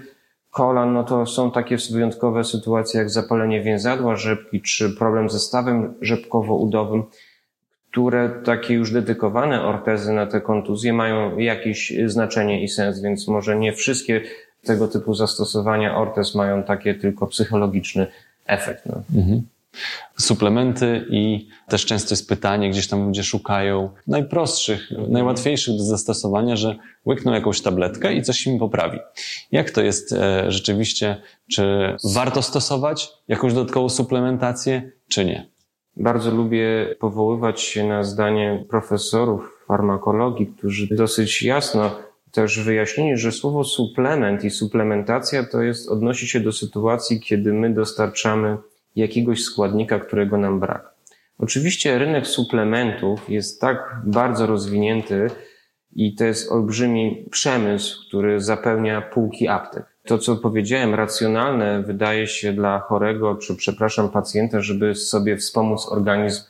kolan, 0.51 0.93
no 0.93 1.05
to 1.05 1.27
są 1.27 1.51
takie 1.51 1.77
wyjątkowe 1.93 2.45
sytuacje 2.45 3.01
jak 3.01 3.11
zapalenie 3.11 3.63
więzadła 3.63 4.17
rzepki 4.17 4.63
czy 4.63 4.91
problem 4.91 5.31
ze 5.31 5.39
stawem 5.39 5.95
rzepkowo-udowym, 6.01 7.03
które 7.91 8.31
takie 8.45 8.75
już 8.75 8.93
dedykowane 8.93 9.63
ortezy 9.63 10.13
na 10.13 10.27
te 10.27 10.41
kontuzje 10.41 10.93
mają 10.93 11.39
jakieś 11.39 11.93
znaczenie 12.07 12.63
i 12.63 12.69
sens, 12.69 13.01
więc 13.01 13.29
może 13.29 13.57
nie 13.57 13.73
wszystkie 13.73 14.21
tego 14.65 14.89
typu 14.89 15.15
zastosowania 15.15 15.97
ortez 15.97 16.35
mają 16.35 16.63
takie 16.63 16.95
tylko 16.95 17.27
psychologiczny 17.27 18.07
efekt. 18.47 18.87
No. 18.87 19.03
Mhm 19.15 19.43
suplementy 20.19 21.07
i 21.11 21.49
też 21.69 21.87
często 21.87 22.13
jest 22.13 22.29
pytanie, 22.29 22.71
gdzieś 22.71 22.89
tam 22.89 23.07
ludzie 23.07 23.23
szukają 23.23 23.91
najprostszych, 24.07 24.91
najłatwiejszych 25.09 25.77
do 25.77 25.85
zastosowania, 25.85 26.57
że 26.57 26.77
łykną 27.07 27.33
jakąś 27.33 27.61
tabletkę 27.61 28.15
i 28.15 28.23
coś 28.23 28.47
im 28.47 28.59
poprawi. 28.59 28.99
Jak 29.53 29.71
to 29.71 29.83
jest 29.83 30.13
e, 30.13 30.53
rzeczywiście? 30.53 31.17
Czy 31.53 31.97
warto 32.15 32.43
stosować 32.43 33.09
jakąś 33.29 33.55
dodatkową 33.55 33.89
suplementację, 33.89 34.93
czy 35.09 35.25
nie? 35.25 35.49
Bardzo 35.97 36.31
lubię 36.31 36.95
powoływać 37.01 37.61
się 37.61 37.85
na 37.85 38.05
zdanie 38.05 38.65
profesorów 38.69 39.65
farmakologii, 39.69 40.47
którzy 40.47 40.97
dosyć 40.97 41.43
jasno 41.43 41.91
też 42.33 42.61
wyjaśnili, 42.61 43.17
że 43.17 43.33
słowo 43.33 43.65
suplement 43.65 44.45
i 44.45 44.51
suplementacja 44.51 45.45
to 45.45 45.63
jest 45.63 45.89
odnosi 45.89 46.29
się 46.29 46.41
do 46.41 46.53
sytuacji, 46.53 47.21
kiedy 47.21 47.53
my 47.53 47.75
dostarczamy 47.75 48.57
jakiegoś 48.97 49.43
składnika, 49.43 49.99
którego 49.99 50.39
nam 50.39 50.61
brak. 50.61 50.97
Oczywiście 51.39 51.99
rynek 51.99 52.27
suplementów 52.27 53.31
jest 53.31 53.61
tak 53.61 54.01
bardzo 54.05 54.47
rozwinięty 54.47 55.31
i 55.93 56.15
to 56.15 56.25
jest 56.25 56.53
olbrzymi 56.53 57.29
przemysł, 57.31 58.09
który 58.09 58.41
zapełnia 58.41 59.01
półki 59.01 59.49
aptek. 59.49 59.85
To, 60.05 60.19
co 60.19 60.37
powiedziałem, 60.37 60.95
racjonalne 60.95 61.83
wydaje 61.83 62.27
się 62.27 62.53
dla 62.53 62.79
chorego, 62.79 63.37
czy 63.37 63.57
przepraszam, 63.57 64.11
pacjenta, 64.11 64.61
żeby 64.61 64.95
sobie 64.95 65.37
wspomóc 65.37 65.89
organizm 65.89 66.43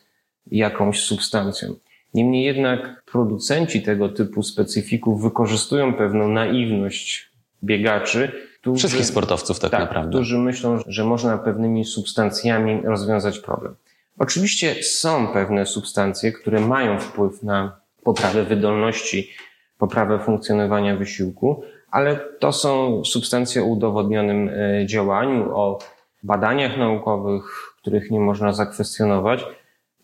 jakąś 0.47 1.01
substancją. 1.01 1.75
Niemniej 2.15 2.45
jednak 2.45 3.03
producenci 3.13 3.83
tego 3.83 4.09
typu 4.09 4.43
specyfików 4.43 5.23
wykorzystują 5.23 5.95
pewną 5.95 6.29
naiwność 6.29 7.31
biegaczy, 7.65 8.33
którzy, 8.73 8.79
Wszystkich 8.79 9.07
sportowców 9.07 9.59
tak, 9.59 9.71
tak 9.71 9.81
naprawdę. 9.81 10.11
Którzy 10.11 10.39
myślą, 10.39 10.79
że 10.87 11.05
można 11.05 11.39
pewnymi 11.39 11.85
substancjami 11.85 12.83
rozwiązać 12.85 13.39
problem. 13.39 13.75
Oczywiście 14.19 14.83
są 14.83 15.29
pewne 15.29 15.67
substancje, 15.67 16.33
które 16.33 16.61
mają 16.61 17.01
wpływ 17.01 17.43
na 17.43 17.81
poprawę 18.03 18.45
wydolności, 18.45 19.31
poprawę 19.79 20.19
funkcjonowania 20.19 20.97
wysiłku, 20.97 21.63
ale 21.91 22.17
to 22.17 22.53
są 22.53 23.05
substancje 23.05 23.63
o 23.63 23.67
udowodnionym 23.67 24.49
e, 24.49 24.87
działaniu, 24.87 25.57
o 25.57 25.79
badaniach 26.23 26.79
naukowych, 26.79 27.75
których 27.81 28.11
nie 28.11 28.21
można 28.21 28.53
zakwestionować. 28.53 29.45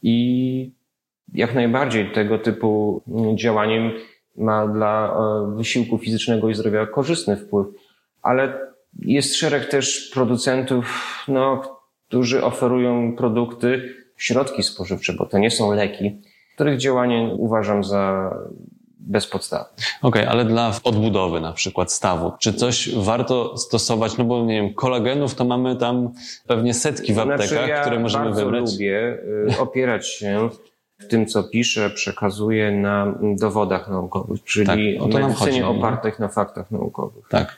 i 0.02 0.72
jak 1.34 1.54
najbardziej 1.54 2.12
tego 2.12 2.38
typu 2.38 3.02
działaniem 3.34 3.90
ma 4.36 4.66
dla 4.66 5.14
e, 5.14 5.56
wysiłku 5.56 5.98
fizycznego 5.98 6.48
i 6.48 6.54
zdrowia 6.54 6.86
korzystny 6.86 7.36
wpływ, 7.36 7.66
ale 8.22 8.58
jest 8.98 9.36
szereg 9.36 9.68
też 9.68 10.10
producentów, 10.14 11.04
no, 11.28 11.62
którzy 12.08 12.44
oferują 12.44 13.16
produkty, 13.16 13.94
środki 14.16 14.62
spożywcze, 14.62 15.12
bo 15.12 15.26
to 15.26 15.38
nie 15.38 15.50
są 15.50 15.72
leki, 15.72 16.20
których 16.54 16.78
działanie 16.78 17.34
uważam 17.38 17.84
za 17.84 18.34
bezpodstawne. 18.98 19.72
Okej, 20.02 20.22
okay, 20.22 20.28
ale 20.28 20.44
dla 20.44 20.72
odbudowy 20.84 21.40
na 21.40 21.52
przykład 21.52 21.92
stawu, 21.92 22.32
czy 22.38 22.54
coś 22.54 22.94
warto 22.94 23.58
stosować, 23.58 24.18
no 24.18 24.24
bo 24.24 24.44
nie 24.44 24.62
wiem, 24.62 24.74
kolagenów 24.74 25.34
to 25.34 25.44
mamy 25.44 25.76
tam 25.76 26.12
pewnie 26.46 26.74
setki 26.74 27.14
w 27.14 27.18
aptekach, 27.18 27.48
znaczy, 27.48 27.68
ja 27.68 27.80
które 27.80 28.00
możemy 28.00 28.32
wybrać. 28.32 28.72
lubię 28.72 29.18
y, 29.52 29.58
opierać 29.58 30.08
się 30.08 30.48
w 30.98 31.06
tym, 31.06 31.26
co 31.26 31.44
piszę, 31.44 31.90
przekazuję 31.90 32.70
na 32.70 33.14
dowodach 33.22 33.88
naukowych, 33.88 34.44
czyli 34.44 34.66
tak, 34.66 34.78
o 35.04 35.06
medycynie 35.06 35.62
chodzi, 35.62 35.62
opartych 35.62 36.18
na 36.18 36.28
faktach 36.28 36.70
naukowych. 36.70 37.28
Tak. 37.28 37.56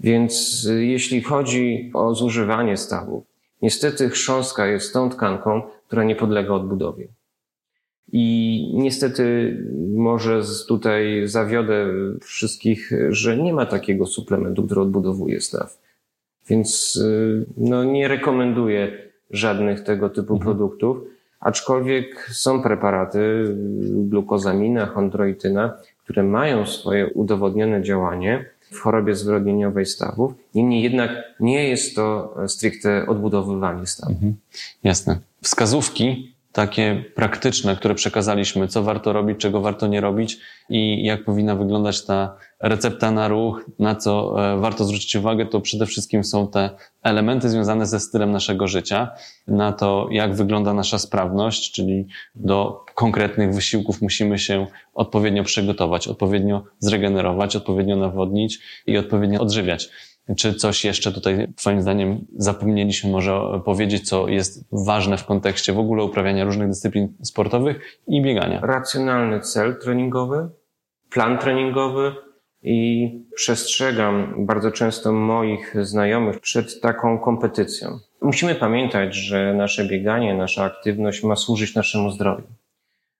Więc 0.00 0.64
y, 0.64 0.84
jeśli 0.84 1.22
chodzi 1.22 1.90
o 1.94 2.14
zużywanie 2.14 2.76
stawu, 2.76 3.24
niestety 3.62 4.08
chrząstka 4.08 4.66
jest 4.66 4.92
tą 4.92 5.10
tkanką, 5.10 5.62
która 5.86 6.04
nie 6.04 6.16
podlega 6.16 6.54
odbudowie. 6.54 7.08
I 8.12 8.70
niestety 8.74 9.56
może 9.96 10.42
tutaj 10.68 11.22
zawiodę 11.24 11.86
wszystkich, 12.20 12.90
że 13.08 13.36
nie 13.36 13.52
ma 13.52 13.66
takiego 13.66 14.06
suplementu, 14.06 14.62
który 14.62 14.80
odbudowuje 14.80 15.40
staw. 15.40 15.78
Więc 16.48 16.96
y, 16.96 17.46
no, 17.56 17.84
nie 17.84 18.08
rekomenduję 18.08 18.98
żadnych 19.30 19.80
tego 19.80 20.10
typu 20.10 20.34
mhm. 20.34 20.40
produktów, 20.40 20.98
aczkolwiek 21.40 22.30
są 22.32 22.62
preparaty, 22.62 23.54
glukozamina, 23.84 24.86
chondroityna, 24.86 25.76
które 26.04 26.22
mają 26.22 26.66
swoje 26.66 27.06
udowodnione 27.06 27.82
działanie 27.82 28.50
w 28.74 28.80
chorobie 28.80 29.14
zwyrodnieniowej 29.14 29.86
stawów. 29.86 30.32
Niemniej 30.54 30.82
jednak 30.82 31.10
nie 31.40 31.68
jest 31.68 31.96
to 31.96 32.34
stricte 32.46 33.06
odbudowywanie 33.06 33.86
stawów. 33.86 34.16
Mhm. 34.16 34.34
Jasne. 34.84 35.18
Wskazówki 35.42 36.33
takie 36.54 37.04
praktyczne, 37.14 37.76
które 37.76 37.94
przekazaliśmy, 37.94 38.68
co 38.68 38.82
warto 38.82 39.12
robić, 39.12 39.38
czego 39.38 39.60
warto 39.60 39.86
nie 39.86 40.00
robić 40.00 40.38
i 40.68 41.04
jak 41.04 41.24
powinna 41.24 41.56
wyglądać 41.56 42.04
ta 42.04 42.36
recepta 42.60 43.10
na 43.10 43.28
ruch, 43.28 43.70
na 43.78 43.94
co 43.94 44.34
e, 44.54 44.60
warto 44.60 44.84
zwrócić 44.84 45.16
uwagę, 45.16 45.46
to 45.46 45.60
przede 45.60 45.86
wszystkim 45.86 46.24
są 46.24 46.48
te 46.48 46.70
elementy 47.02 47.48
związane 47.48 47.86
ze 47.86 48.00
stylem 48.00 48.32
naszego 48.32 48.68
życia, 48.68 49.10
na 49.46 49.72
to, 49.72 50.08
jak 50.10 50.34
wygląda 50.34 50.74
nasza 50.74 50.98
sprawność, 50.98 51.72
czyli 51.72 52.06
do 52.34 52.84
konkretnych 52.94 53.54
wysiłków 53.54 54.02
musimy 54.02 54.38
się 54.38 54.66
odpowiednio 54.94 55.44
przygotować, 55.44 56.08
odpowiednio 56.08 56.64
zregenerować, 56.78 57.56
odpowiednio 57.56 57.96
nawodnić 57.96 58.58
i 58.86 58.98
odpowiednio 58.98 59.40
odżywiać. 59.40 59.90
Czy 60.36 60.54
coś 60.54 60.84
jeszcze 60.84 61.12
tutaj, 61.12 61.48
Twoim 61.56 61.82
zdaniem, 61.82 62.26
zapomnieliśmy 62.36 63.10
może 63.10 63.60
powiedzieć, 63.64 64.08
co 64.08 64.28
jest 64.28 64.64
ważne 64.72 65.16
w 65.16 65.24
kontekście 65.24 65.72
w 65.72 65.78
ogóle 65.78 66.04
uprawiania 66.04 66.44
różnych 66.44 66.68
dyscyplin 66.68 67.08
sportowych 67.22 68.00
i 68.06 68.22
biegania? 68.22 68.60
Racjonalny 68.60 69.40
cel 69.40 69.76
treningowy, 69.76 70.48
plan 71.10 71.38
treningowy 71.38 72.12
i 72.62 73.10
przestrzegam 73.34 74.34
bardzo 74.46 74.70
często 74.70 75.12
moich 75.12 75.76
znajomych 75.82 76.40
przed 76.40 76.80
taką 76.80 77.18
kompetycją. 77.18 77.98
Musimy 78.22 78.54
pamiętać, 78.54 79.14
że 79.14 79.54
nasze 79.54 79.84
bieganie, 79.84 80.34
nasza 80.34 80.64
aktywność 80.64 81.22
ma 81.22 81.36
służyć 81.36 81.74
naszemu 81.74 82.10
zdrowiu. 82.10 82.46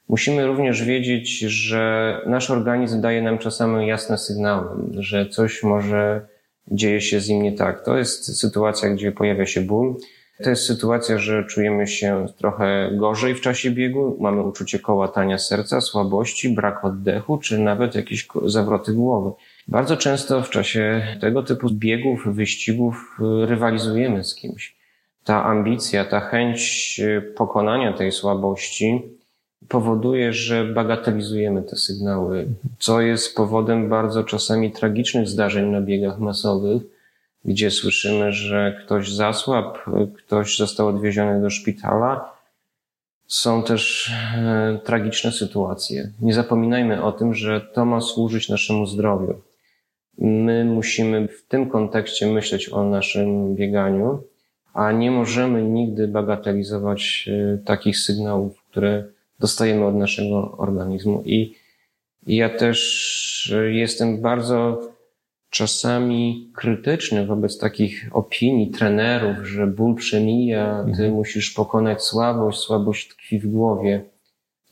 Musimy 0.08 0.46
również 0.46 0.84
wiedzieć, 0.84 1.38
że 1.38 2.20
nasz 2.26 2.50
organizm 2.50 3.00
daje 3.00 3.22
nam 3.22 3.38
czasami 3.38 3.86
jasne 3.86 4.18
sygnały, 4.18 4.68
że 4.98 5.26
coś 5.26 5.62
może 5.62 6.26
dzieje 6.70 7.00
się 7.00 7.20
z 7.20 7.28
nim 7.28 7.42
nie 7.42 7.52
tak. 7.52 7.84
To 7.84 7.98
jest 7.98 8.40
sytuacja, 8.40 8.90
gdzie 8.90 9.12
pojawia 9.12 9.46
się 9.46 9.60
ból. 9.60 9.96
To 10.44 10.50
jest 10.50 10.66
sytuacja, 10.66 11.18
że 11.18 11.44
czujemy 11.44 11.86
się 11.86 12.26
trochę 12.38 12.90
gorzej 12.92 13.34
w 13.34 13.40
czasie 13.40 13.70
biegu, 13.70 14.16
mamy 14.20 14.42
uczucie 14.42 14.78
kołatania 14.78 15.38
serca, 15.38 15.80
słabości, 15.80 16.48
brak 16.48 16.84
oddechu, 16.84 17.38
czy 17.38 17.58
nawet 17.58 17.94
jakieś 17.94 18.28
zawroty 18.44 18.92
głowy. 18.92 19.30
Bardzo 19.68 19.96
często 19.96 20.42
w 20.42 20.50
czasie 20.50 21.06
tego 21.20 21.42
typu 21.42 21.70
biegów, 21.70 22.34
wyścigów 22.34 23.18
y, 23.20 23.46
rywalizujemy 23.46 24.24
z 24.24 24.34
kimś. 24.34 24.76
Ta 25.24 25.44
ambicja, 25.44 26.04
ta 26.04 26.20
chęć 26.20 27.00
y, 27.00 27.32
pokonania 27.36 27.92
tej 27.92 28.12
słabości 28.12 29.02
powoduje, 29.68 30.32
że 30.32 30.64
bagatelizujemy 30.64 31.62
te 31.62 31.76
sygnały, 31.76 32.46
co 32.78 33.00
jest 33.00 33.36
powodem 33.36 33.88
bardzo 33.88 34.24
czasami 34.24 34.72
tragicznych 34.72 35.28
zdarzeń 35.28 35.70
na 35.70 35.80
biegach 35.80 36.18
masowych, 36.18 36.82
gdzie 37.44 37.70
słyszymy, 37.70 38.32
że 38.32 38.80
ktoś 38.84 39.12
zasłabł, 39.12 39.78
ktoś 40.16 40.56
został 40.56 40.88
odwieziony 40.88 41.42
do 41.42 41.50
szpitala. 41.50 42.34
Są 43.26 43.62
też 43.62 44.12
e, 44.36 44.78
tragiczne 44.84 45.32
sytuacje. 45.32 46.10
Nie 46.20 46.34
zapominajmy 46.34 47.02
o 47.02 47.12
tym, 47.12 47.34
że 47.34 47.60
to 47.60 47.84
ma 47.84 48.00
służyć 48.00 48.48
naszemu 48.48 48.86
zdrowiu. 48.86 49.40
My 50.18 50.64
musimy 50.64 51.28
w 51.28 51.46
tym 51.46 51.70
kontekście 51.70 52.26
myśleć 52.26 52.68
o 52.68 52.84
naszym 52.84 53.54
bieganiu, 53.54 54.22
a 54.74 54.92
nie 54.92 55.10
możemy 55.10 55.62
nigdy 55.62 56.08
bagatelizować 56.08 57.28
e, 57.28 57.58
takich 57.58 57.98
sygnałów, 57.98 58.62
które 58.70 59.04
dostajemy 59.40 59.86
od 59.86 59.94
naszego 59.94 60.56
organizmu. 60.58 61.22
I, 61.26 61.54
ja 62.26 62.48
też 62.48 63.54
jestem 63.70 64.22
bardzo 64.22 64.80
czasami 65.50 66.50
krytyczny 66.54 67.26
wobec 67.26 67.58
takich 67.58 68.08
opinii 68.12 68.70
trenerów, 68.70 69.46
że 69.46 69.66
ból 69.66 69.94
przemija, 69.94 70.82
ty 70.84 70.90
mhm. 70.90 71.12
musisz 71.12 71.50
pokonać 71.50 72.02
słabość, 72.02 72.58
słabość 72.58 73.08
tkwi 73.08 73.38
w 73.38 73.46
głowie. 73.46 74.04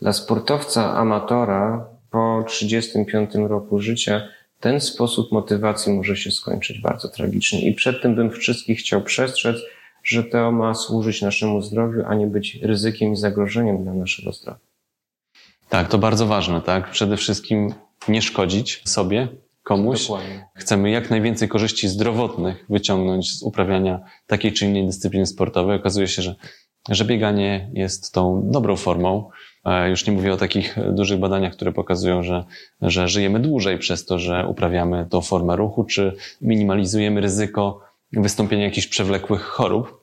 Dla 0.01 0.13
sportowca 0.13 0.95
amatora 0.95 1.89
po 2.11 2.45
35 2.49 3.35
roku 3.35 3.79
życia 3.79 4.29
ten 4.61 4.81
sposób 4.81 5.33
motywacji 5.33 5.93
może 5.93 6.17
się 6.17 6.31
skończyć 6.31 6.81
bardzo 6.81 7.09
tragicznie. 7.09 7.69
I 7.69 7.75
przed 7.75 8.03
tym 8.03 8.15
bym 8.15 8.31
wszystkich 8.31 8.79
chciał 8.79 9.03
przestrzec, 9.03 9.57
że 10.03 10.25
to 10.25 10.53
ma 10.53 10.75
służyć 10.75 11.23
naszemu 11.23 11.63
zdrowiu, 11.63 12.03
a 12.07 12.15
nie 12.15 12.27
być 12.27 12.59
ryzykiem 12.63 13.13
i 13.13 13.17
zagrożeniem 13.17 13.83
dla 13.83 13.95
naszego 13.95 14.33
zdrowia. 14.33 14.59
Tak, 15.69 15.89
to 15.89 15.99
bardzo 15.99 16.27
ważne, 16.27 16.61
tak? 16.61 16.91
Przede 16.91 17.17
wszystkim 17.17 17.75
nie 18.09 18.23
szkodzić 18.23 18.83
sobie, 18.85 19.29
komuś. 19.63 20.03
Dokładnie. 20.03 20.45
Chcemy 20.55 20.91
jak 20.91 21.11
najwięcej 21.11 21.49
korzyści 21.49 21.89
zdrowotnych 21.89 22.65
wyciągnąć 22.69 23.39
z 23.39 23.43
uprawiania 23.43 24.01
takiej 24.27 24.53
czy 24.53 24.67
innej 24.67 24.87
dyscypliny 24.87 25.27
sportowej. 25.27 25.77
Okazuje 25.77 26.09
się, 26.09 26.23
że, 26.23 26.35
że 26.89 27.05
bieganie 27.05 27.71
jest 27.75 28.13
tą 28.13 28.51
dobrą 28.51 28.77
formą. 28.77 29.31
E, 29.65 29.91
już 29.91 30.07
nie 30.07 30.13
mówię 30.13 30.33
o 30.33 30.37
takich 30.37 30.77
dużych 30.93 31.19
badaniach, 31.19 31.53
które 31.53 31.73
pokazują, 31.73 32.23
że, 32.23 32.45
że 32.83 33.09
żyjemy 33.09 33.41
dłużej 33.41 33.79
przez 33.79 34.05
to, 34.05 34.19
że 34.19 34.47
uprawiamy 34.47 35.07
tą 35.11 35.21
formę 35.21 35.57
ruchu, 35.57 35.85
czy 35.85 36.17
minimalizujemy 36.41 37.21
ryzyko 37.21 37.81
wystąpienia 38.13 38.65
jakichś 38.65 38.87
przewlekłych 38.87 39.43
chorób. 39.43 40.03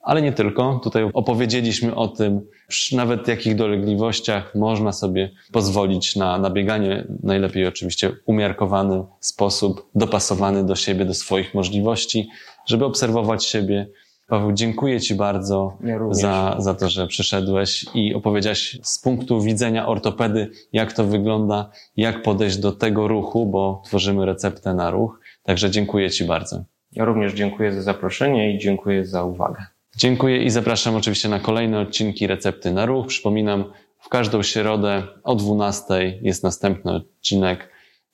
Ale 0.00 0.22
nie 0.22 0.32
tylko. 0.32 0.80
Tutaj 0.84 1.10
opowiedzieliśmy 1.12 1.94
o 1.94 2.08
tym, 2.08 2.40
przy 2.68 2.96
nawet 2.96 3.28
jakich 3.28 3.56
dolegliwościach 3.56 4.54
można 4.54 4.92
sobie 4.92 5.30
pozwolić 5.52 6.16
na, 6.16 6.38
na 6.38 6.50
bieganie. 6.50 7.06
Najlepiej 7.22 7.66
oczywiście 7.66 8.12
umiarkowany 8.26 9.04
sposób, 9.20 9.90
dopasowany 9.94 10.64
do 10.64 10.76
siebie, 10.76 11.04
do 11.04 11.14
swoich 11.14 11.54
możliwości, 11.54 12.28
żeby 12.66 12.84
obserwować 12.84 13.44
siebie. 13.44 13.86
Paweł, 14.28 14.52
dziękuję 14.52 15.00
Ci 15.00 15.14
bardzo 15.14 15.78
ja 15.84 15.98
za, 16.10 16.56
za 16.58 16.74
to, 16.74 16.88
że 16.88 17.06
przyszedłeś 17.06 17.86
i 17.94 18.14
opowiedziałeś 18.14 18.78
z 18.82 18.98
punktu 18.98 19.40
widzenia 19.40 19.88
ortopedy, 19.88 20.50
jak 20.72 20.92
to 20.92 21.04
wygląda, 21.04 21.70
jak 21.96 22.22
podejść 22.22 22.56
do 22.56 22.72
tego 22.72 23.08
ruchu, 23.08 23.46
bo 23.46 23.82
tworzymy 23.84 24.26
receptę 24.26 24.74
na 24.74 24.90
ruch. 24.90 25.20
Także 25.42 25.70
dziękuję 25.70 26.10
Ci 26.10 26.24
bardzo. 26.24 26.64
Ja 26.92 27.04
również 27.04 27.34
dziękuję 27.34 27.72
za 27.72 27.82
zaproszenie 27.82 28.54
i 28.54 28.58
dziękuję 28.58 29.06
za 29.06 29.24
uwagę. 29.24 29.66
Dziękuję 29.96 30.42
i 30.42 30.50
zapraszam 30.50 30.96
oczywiście 30.96 31.28
na 31.28 31.40
kolejne 31.40 31.80
odcinki 31.80 32.26
Recepty 32.26 32.72
na 32.72 32.86
Ruch. 32.86 33.06
Przypominam, 33.06 33.64
w 33.98 34.08
każdą 34.08 34.42
środę 34.42 35.02
o 35.24 35.34
12 35.34 36.18
jest 36.22 36.42
następny 36.42 36.92
odcinek. 36.92 37.68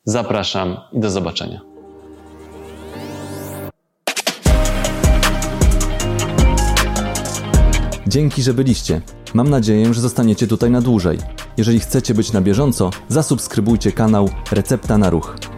Zapraszam 0.05 0.77
i 0.93 1.01
do 1.01 1.11
zobaczenia. 1.11 1.61
Dzięki, 8.07 8.43
że 8.43 8.55
byliście. 8.55 9.01
Mam 9.35 9.51
nadzieję, 9.51 9.95
że 9.95 10.01
zostaniecie 10.01 10.47
tutaj 10.47 10.71
na 10.71 10.81
dłużej. 10.81 11.19
Jeżeli 11.57 11.81
chcecie 11.81 12.15
być 12.15 12.33
na 12.33 12.41
bieżąco, 12.41 12.91
zasubskrybujcie 13.09 13.93
kanał 13.93 14.29
Recepta 14.53 14.99
na 14.99 15.11
Ruch. 15.11 15.56